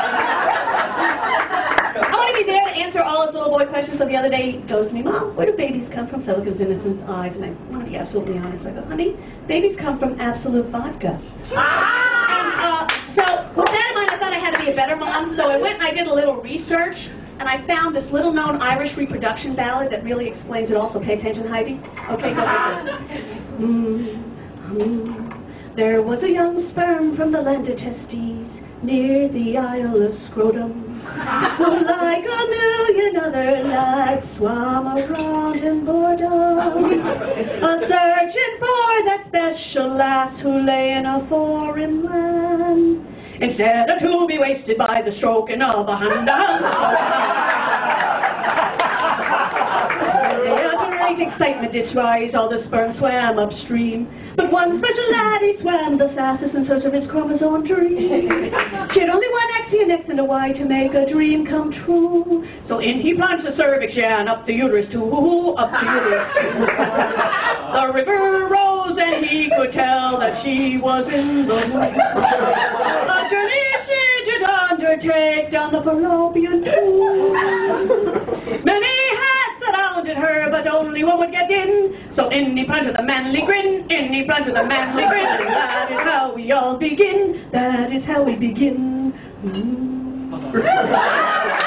be 2.52 2.60
there 2.60 2.68
to 2.68 2.76
answer 2.76 3.00
all 3.00 3.24
his 3.24 3.32
little 3.32 3.50
boy 3.50 3.64
questions. 3.72 3.96
So 3.96 4.04
the 4.04 4.20
other 4.20 4.28
day, 4.28 4.60
he 4.60 4.68
goes 4.68 4.92
to 4.92 4.94
me, 4.94 5.04
Mom, 5.04 5.36
where 5.40 5.48
do 5.48 5.56
babies 5.56 5.88
come 5.96 6.12
from? 6.12 6.28
So 6.28 6.36
I 6.36 6.44
look 6.44 6.48
at 6.52 6.60
his 6.60 6.62
innocent 6.68 7.08
eyes, 7.08 7.32
and 7.32 7.48
I 7.48 7.52
want 7.72 7.88
to 7.88 7.90
be 7.90 7.96
absolutely 7.96 8.36
honest. 8.36 8.68
I 8.68 8.76
go, 8.76 8.84
Honey, 8.92 9.16
babies 9.48 9.80
come 9.80 9.96
from 9.96 10.20
absolute 10.20 10.68
vodka. 10.68 11.16
And, 11.16 12.48
uh, 12.60 12.84
so 13.16 13.24
with 13.56 13.72
that 13.72 13.86
in 13.88 13.96
mind, 13.96 14.10
I 14.12 14.16
thought 14.20 14.36
I 14.36 14.42
had 14.44 14.52
to 14.60 14.62
be 14.62 14.72
a 14.72 14.76
better 14.76 15.00
mom. 15.00 15.40
So 15.40 15.48
I 15.48 15.56
went 15.56 15.80
and 15.80 15.86
I 15.88 15.96
did 15.96 16.12
a 16.12 16.14
little 16.14 16.44
research, 16.44 17.00
and 17.40 17.48
I 17.48 17.64
found 17.66 17.96
this 17.96 18.06
little-known 18.12 18.60
Irish 18.60 18.92
reproduction 19.00 19.56
ballad 19.56 19.92
that 19.92 20.04
really 20.04 20.28
explains 20.28 20.68
it 20.70 20.76
all. 20.76 20.92
So 20.92 21.00
pay 21.00 21.16
attention, 21.16 21.48
Heidi. 21.48 21.80
Okay, 22.12 22.36
go 22.36 22.44
like 22.44 22.84
this. 22.84 23.24
Mm, 23.62 24.74
mm. 24.74 25.76
There 25.76 26.02
was 26.02 26.18
a 26.24 26.28
young 26.28 26.68
sperm 26.72 27.16
from 27.16 27.32
the 27.32 27.40
land 27.40 27.70
of 27.70 27.78
Testes 27.78 28.50
near 28.82 29.30
the 29.30 29.56
Isle 29.58 30.02
of 30.02 30.12
Scrotum. 30.32 30.81
Like 31.22 32.26
a 32.26 32.42
million 32.50 33.18
other 33.18 33.64
lads, 33.68 34.26
swam 34.38 34.88
around 34.88 35.60
in 35.60 35.86
boredom, 35.86 36.68
a 36.68 37.72
searching 37.88 38.54
for 38.60 39.04
that 39.06 39.26
special 39.28 39.96
lass 39.98 40.42
who 40.42 40.66
lay 40.66 40.94
in 40.98 41.06
a 41.06 41.26
foreign 41.30 42.04
land. 42.04 43.06
instead 43.42 43.90
of 43.90 44.00
to 44.00 44.26
be 44.28 44.38
wasted 44.40 44.78
by 44.78 45.02
the 45.04 45.12
stroking 45.18 45.62
of 45.62 45.88
a 45.88 45.98
hand. 45.98 46.30
The 50.42 50.88
great 50.98 51.28
excitement 51.28 51.74
did 51.74 51.96
rise, 51.96 52.32
all 52.36 52.50
the 52.50 52.64
sperm 52.68 52.96
swam 52.98 53.38
upstream. 53.38 54.08
But 54.36 54.52
one 54.52 54.80
special 54.80 55.08
laddie 55.12 55.58
swam 55.62 55.98
the 55.98 56.12
fastest 56.16 56.56
in 56.56 56.66
search 56.68 56.86
of 56.86 56.94
his 56.94 57.10
chromosome 57.10 57.68
dream. 57.68 58.52
She 58.94 59.00
had 59.00 59.10
only 59.10 59.28
one 59.32 59.50
X 59.64 59.72
and 59.72 59.92
X 59.92 60.04
and 60.10 60.20
a 60.20 60.24
Y 60.26 60.52
to 60.54 60.66
make 60.66 60.92
a 60.94 61.10
dream 61.10 61.46
come 61.48 61.72
true. 61.86 62.44
So 62.68 62.80
in 62.80 63.00
he 63.00 63.16
plunged 63.16 63.46
the 63.48 63.56
cervix, 63.56 63.94
yeah, 63.96 64.20
and 64.20 64.28
up 64.28 64.46
the 64.46 64.54
uterus 64.54 64.92
too, 64.92 65.08
up 65.56 65.72
the 65.72 65.80
uterus 65.80 66.28
too. 66.36 66.68
The 67.72 67.88
river 67.94 68.50
rose 68.52 68.98
and 69.00 69.26
he 69.26 69.48
could 69.56 69.72
tell 69.72 70.20
that 70.20 70.44
she 70.44 70.76
was 70.76 71.08
in 71.08 71.48
the 71.48 71.56
mood. 71.72 71.96
A 71.96 73.20
journey 73.32 73.64
she 73.88 74.04
did 74.28 74.44
undertake 74.44 75.52
down 75.52 75.72
the 75.72 75.80
fallopian 75.80 76.64
tube. 76.68 77.32
Many 78.68 78.96
had 79.24 79.52
surrounded 79.64 80.18
her, 80.18 80.52
but 80.52 80.68
only 80.68 81.04
one 81.06 81.20
would 81.20 81.32
get 81.32 81.50
in. 81.50 81.96
So 82.16 82.30
in 82.30 82.56
he 82.58 82.66
plunged 82.66 82.88
with 82.88 83.00
a 83.00 83.04
manly 83.04 83.42
grin, 83.46 83.88
in 83.90 84.14
he 84.14 84.24
plunged 84.26 84.48
with 84.48 84.58
a 84.58 84.66
manly 84.66 85.04
grin. 85.08 85.24
That 85.48 85.92
is 85.92 86.00
how 86.04 86.34
we 86.36 86.52
all 86.52 86.78
begin. 86.78 87.50
That 87.54 87.92
is 87.92 88.04
how 88.06 88.24
we 88.24 88.36
begin. 88.36 89.14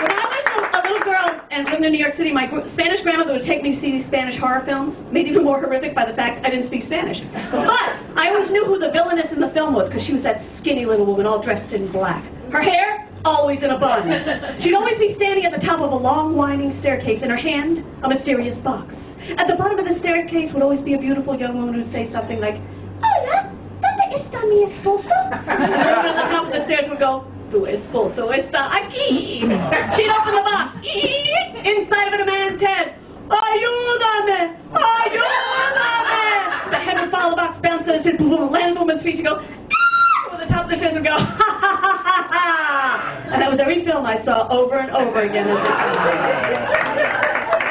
When 0.00 0.10
I 0.10 0.24
was 0.24 0.44
a, 0.44 0.58
a 0.76 0.80
little 0.84 1.04
girl 1.04 1.28
and 1.52 1.64
lived 1.68 1.84
in 1.84 1.92
New 1.92 1.98
York 2.00 2.16
City, 2.16 2.32
my 2.32 2.48
Spanish 2.74 3.02
grandmother 3.04 3.32
would 3.36 3.46
take 3.46 3.62
me 3.62 3.76
to 3.76 3.80
see 3.80 3.92
these 4.00 4.06
Spanish 4.08 4.40
horror 4.40 4.64
films, 4.66 4.96
made 5.12 5.26
even 5.28 5.44
more 5.44 5.60
horrific 5.60 5.94
by 5.94 6.04
the 6.08 6.16
fact 6.16 6.44
I 6.44 6.50
didn't 6.50 6.68
speak 6.68 6.84
Spanish. 6.86 7.18
But 7.52 7.88
I 8.16 8.28
always 8.32 8.50
knew 8.50 8.64
who 8.66 8.78
the 8.80 8.90
villainess 8.90 9.28
in 9.32 9.40
the 9.40 9.50
film 9.52 9.74
was 9.74 9.88
because 9.88 10.04
she 10.06 10.12
was 10.12 10.22
that 10.24 10.40
skinny 10.60 10.84
little 10.84 11.06
woman 11.06 11.26
all 11.26 11.42
dressed 11.44 11.72
in 11.72 11.92
black. 11.92 12.24
Her 12.52 12.62
hair, 12.62 13.03
always 13.24 13.58
in 13.64 13.70
a 13.70 13.78
bun. 13.78 14.04
She'd 14.62 14.74
always 14.76 14.98
be 15.00 15.16
standing 15.16 15.44
at 15.44 15.52
the 15.52 15.64
top 15.64 15.80
of 15.80 15.90
a 15.90 15.96
long, 15.96 16.36
winding 16.36 16.76
staircase, 16.80 17.20
in 17.24 17.30
her 17.30 17.40
hand, 17.40 17.80
a 18.04 18.08
mysterious 18.08 18.56
box. 18.62 18.92
At 19.40 19.48
the 19.48 19.56
bottom 19.56 19.80
of 19.80 19.88
the 19.88 19.96
staircase 20.04 20.52
would 20.52 20.62
always 20.62 20.84
be 20.84 20.94
a 20.94 21.00
beautiful 21.00 21.32
young 21.32 21.56
woman 21.56 21.74
who'd 21.74 21.92
say 21.92 22.12
something 22.12 22.38
like, 22.38 22.60
Hola, 23.00 23.48
¿dónde 23.80 24.04
está 24.20 24.44
mi 24.44 24.68
esposo? 24.68 25.16
And 25.48 25.64
the 25.64 25.80
woman 25.80 26.06
at 26.12 26.16
the 26.20 26.28
top 26.28 26.44
of 26.46 26.52
the 26.52 26.62
stairs 26.68 26.86
would 26.92 27.00
go, 27.00 27.24
Tu 27.48 27.64
esposo 27.64 28.28
está 28.36 28.68
aquí. 28.68 29.40
She'd 29.40 30.12
open 30.12 30.34
the 30.36 30.44
box. 30.44 30.76
Inside 30.84 32.08
of 32.08 32.14
it, 32.14 32.20
a 32.20 32.26
man's 32.28 32.60
head. 32.60 33.00
Ayúdame! 33.32 34.60
Ayúdame! 34.76 36.04
The 36.70 36.76
head 36.76 37.00
would 37.00 37.10
fall, 37.10 37.30
the 37.30 37.36
box 37.36 37.56
bounce, 37.62 37.88
and 37.88 38.52
land 38.52 38.76
woman's 38.76 39.02
feet. 39.02 39.16
She'd 39.16 39.24
go, 39.24 39.40
the 40.74 40.82
stairs 40.82 40.94
would 40.98 41.06
go, 41.06 41.14
ha 41.14 41.50
ha 41.62 41.72
ha 41.78 41.94
ha 42.02 42.18
ha! 42.30 43.30
And 43.30 43.38
that 43.42 43.50
was 43.50 43.62
every 43.62 43.86
film 43.86 44.02
I 44.06 44.18
saw 44.26 44.50
over 44.50 44.78
and 44.78 44.90
over 44.90 45.22
again. 45.22 45.46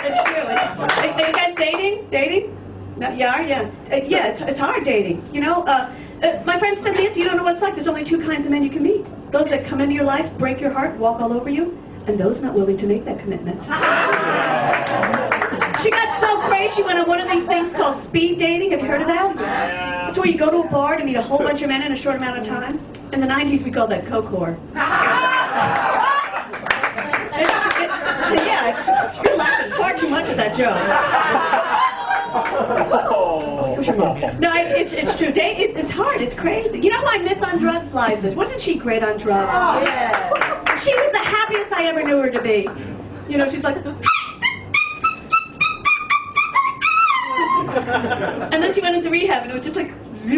It's 0.03 0.19
true. 0.23 0.47
Are 0.47 1.27
you 1.27 1.35
guys 1.35 1.55
dating? 1.59 2.07
Dating? 2.11 2.55
No, 2.95 3.11
are? 3.11 3.43
Yeah. 3.43 3.67
Uh, 3.91 4.07
yeah, 4.07 4.31
it's, 4.31 4.41
it's 4.47 4.59
hard 4.59 4.85
dating. 4.85 5.19
You 5.33 5.41
know, 5.41 5.67
uh, 5.67 5.91
uh, 6.23 6.43
my 6.47 6.59
friend 6.59 6.79
said, 6.83 6.95
Nancy, 6.95 7.19
you 7.19 7.27
don't 7.27 7.35
know 7.35 7.43
what 7.43 7.59
it's 7.59 7.63
like. 7.63 7.75
There's 7.75 7.91
only 7.91 8.07
two 8.07 8.23
kinds 8.23 8.45
of 8.47 8.51
men 8.51 8.63
you 8.63 8.71
can 8.71 8.83
meet. 8.83 9.03
Those 9.35 9.51
that 9.51 9.67
come 9.67 9.81
into 9.81 9.95
your 9.95 10.07
life, 10.07 10.25
break 10.39 10.61
your 10.61 10.71
heart, 10.71 10.95
walk 10.95 11.19
all 11.19 11.33
over 11.33 11.49
you, 11.49 11.75
and 12.07 12.15
those 12.19 12.39
not 12.39 12.55
willing 12.55 12.77
to 12.77 12.87
make 12.87 13.03
that 13.03 13.19
commitment. 13.19 13.59
She 15.83 15.91
got 15.91 16.15
so 16.23 16.47
crazy, 16.47 16.79
went 16.79 16.95
on 16.95 17.11
one 17.11 17.19
of 17.19 17.27
these 17.27 17.43
things 17.43 17.75
called 17.75 17.92
that? 20.39 20.45
It's 20.45 20.51
where 20.51 20.51
you 20.51 20.57
go 20.57 20.63
to 20.63 20.67
a 20.67 20.71
bar 20.71 20.97
to 20.97 21.03
meet 21.05 21.15
a 21.15 21.21
whole 21.21 21.39
bunch 21.39 21.61
of 21.61 21.69
men 21.69 21.81
in 21.81 21.91
a 21.93 22.01
short 22.03 22.15
amount 22.17 22.39
of 22.39 22.45
time. 22.47 22.79
In 23.13 23.19
the 23.21 23.27
90s, 23.27 23.63
we 23.63 23.71
called 23.71 23.91
that 23.91 24.07
coke 24.09 24.25
whore. 24.33 24.53
It's- 27.33 27.73
it's- 27.81 27.99
yeah, 28.33 29.21
you're 29.23 29.37
laughing 29.37 29.71
far 29.77 29.93
too 29.99 30.09
much 30.09 30.25
at 30.25 30.37
that 30.37 30.57
joke. 30.57 30.77
No, 33.93 34.49
it, 34.57 34.65
it's 34.73 34.89
it's 34.95 35.17
true. 35.19 35.29
Date, 35.33 35.59
it, 35.59 35.75
it's 35.77 35.91
hard. 35.93 36.21
It's 36.21 36.33
crazy. 36.39 36.79
You 36.81 36.89
know 36.89 36.99
who 37.03 37.05
I 37.13 37.17
miss 37.21 37.37
on 37.43 37.59
drugs, 37.61 37.91
Liza? 37.93 38.33
Wasn't 38.33 38.61
she 38.65 38.79
great 38.79 39.03
on 39.03 39.21
drugs? 39.21 39.51
Oh, 39.53 39.83
yeah. 39.85 40.31
She 40.81 40.89
was 40.97 41.09
the 41.13 41.21
happiest 41.21 41.69
I 41.75 41.85
ever 41.91 42.01
knew 42.01 42.17
her 42.23 42.31
to 42.31 42.41
be. 42.41 42.65
You 43.29 43.37
know, 43.37 43.51
she's 43.53 43.61
like. 43.61 43.75
and 48.49 48.63
then 48.63 48.73
she 48.73 48.81
went 48.81 48.95
into 48.97 49.09
rehab, 49.11 49.43
and 49.43 49.51
it 49.51 49.55
was 49.61 49.63
just 49.67 49.75
like. 49.77 49.91
So 50.23 50.29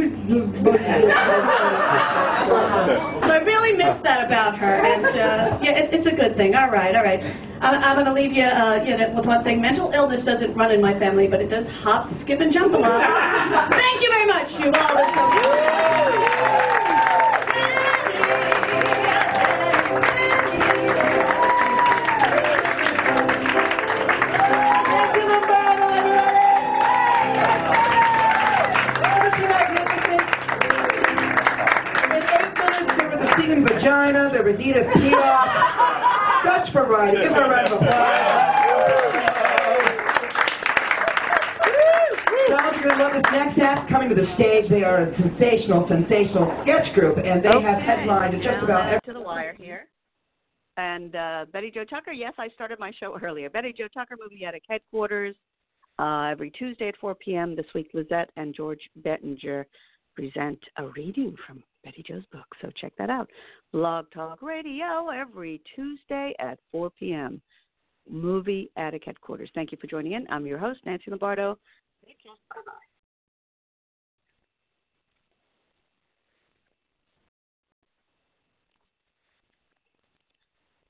I 3.30 3.38
really 3.46 3.78
miss 3.78 4.02
that 4.02 4.26
about 4.26 4.58
her, 4.58 4.82
and 4.82 5.06
uh, 5.06 5.60
yeah, 5.62 5.78
it, 5.78 5.94
it's 5.94 6.08
a 6.08 6.16
good 6.16 6.36
thing. 6.38 6.56
All 6.56 6.72
right, 6.72 6.96
all 6.96 7.04
right. 7.04 7.22
I'm, 7.62 7.84
I'm 7.84 7.96
going 7.96 8.10
to 8.10 8.14
leave 8.14 8.34
you, 8.34 8.44
uh, 8.44 8.84
you 8.84 8.98
know, 8.98 9.14
with 9.16 9.26
one 9.26 9.44
thing. 9.44 9.62
Mental 9.62 9.92
illness 9.94 10.26
doesn't 10.26 10.56
run 10.56 10.72
in 10.72 10.82
my 10.82 10.98
family, 10.98 11.28
but 11.28 11.40
it 11.40 11.50
does 11.50 11.66
hop, 11.84 12.10
skip, 12.24 12.42
and 12.42 12.52
jump 12.52 12.74
a 12.74 12.78
lot. 12.78 13.70
Thank 13.70 14.02
you 14.02 14.10
very 14.10 14.26
much, 14.26 14.50
you 14.58 14.74
all. 14.74 16.42
Such. 37.06 37.22
Give 37.24 37.34
her 37.34 37.46
a 37.46 37.50
round 37.50 37.74
of 37.74 37.82
applause. 37.82 38.66
Fellas, 42.48 42.76
you're 42.80 42.90
gonna 42.90 43.04
love 43.04 43.14
this 43.14 43.32
next 43.32 43.60
act 43.60 43.90
coming 43.90 44.10
to 44.10 44.16
the 44.16 44.28
stage. 44.36 44.70
They 44.70 44.84
are 44.84 45.04
a 45.04 45.18
sensational, 45.18 45.88
sensational 45.90 46.52
sketch 46.64 46.94
group, 46.94 47.18
and 47.18 47.44
they 47.44 47.62
have 47.62 47.82
headlined 47.82 48.42
just 48.42 48.64
about 48.64 48.88
every. 48.88 49.00
to 49.06 49.14
the 49.14 49.22
wire 49.22 49.56
here. 49.58 49.88
And 50.78 51.16
uh, 51.16 51.46
Betty 51.54 51.72
Jo 51.72 51.84
Tucker, 51.86 52.12
yes, 52.12 52.34
I 52.38 52.50
started 52.50 52.80
my 52.80 52.92
show 53.00 53.18
earlier. 53.24 53.50
Betty 53.50 53.74
Jo 53.78 53.88
Tucker, 53.94 54.16
Movie 54.22 54.46
Addicts 54.46 54.68
Headquarters, 54.70 55.36
uh, 56.00 56.28
every 56.32 56.52
Tuesday 56.52 56.90
at 56.90 56.98
4 56.98 57.16
p.m. 57.16 57.56
This 57.56 57.66
week, 57.74 57.90
Lizette 57.94 58.30
and 58.36 58.54
George 58.54 58.82
Bettinger 58.98 59.66
present 60.16 60.60
a 60.78 60.88
reading 60.90 61.36
from 61.48 61.64
Betty 61.86 62.04
Jo's 62.06 62.26
book. 62.32 62.48
So 62.62 62.70
check 62.82 62.92
that 62.98 63.10
out. 63.10 63.30
Blog 63.72 64.08
Talk 64.12 64.42
Radio 64.42 65.10
every 65.10 65.62
Tuesday 65.76 66.34
at 66.40 66.60
4 66.72 66.90
p.m. 67.00 67.42
Movie 68.10 68.70
Addicts 68.76 69.06
Headquarters. 69.06 69.50
Thank 69.56 69.72
you 69.72 69.78
for 69.80 69.88
joining 69.88 70.14
in. 70.14 70.26
I'm 70.30 70.46
your 70.46 70.58
host, 70.58 70.80
Nancy 70.86 71.06
Lombardo. 71.10 71.58
Take 72.06 72.22
care. 72.22 72.34
Bye-bye. 72.50 72.95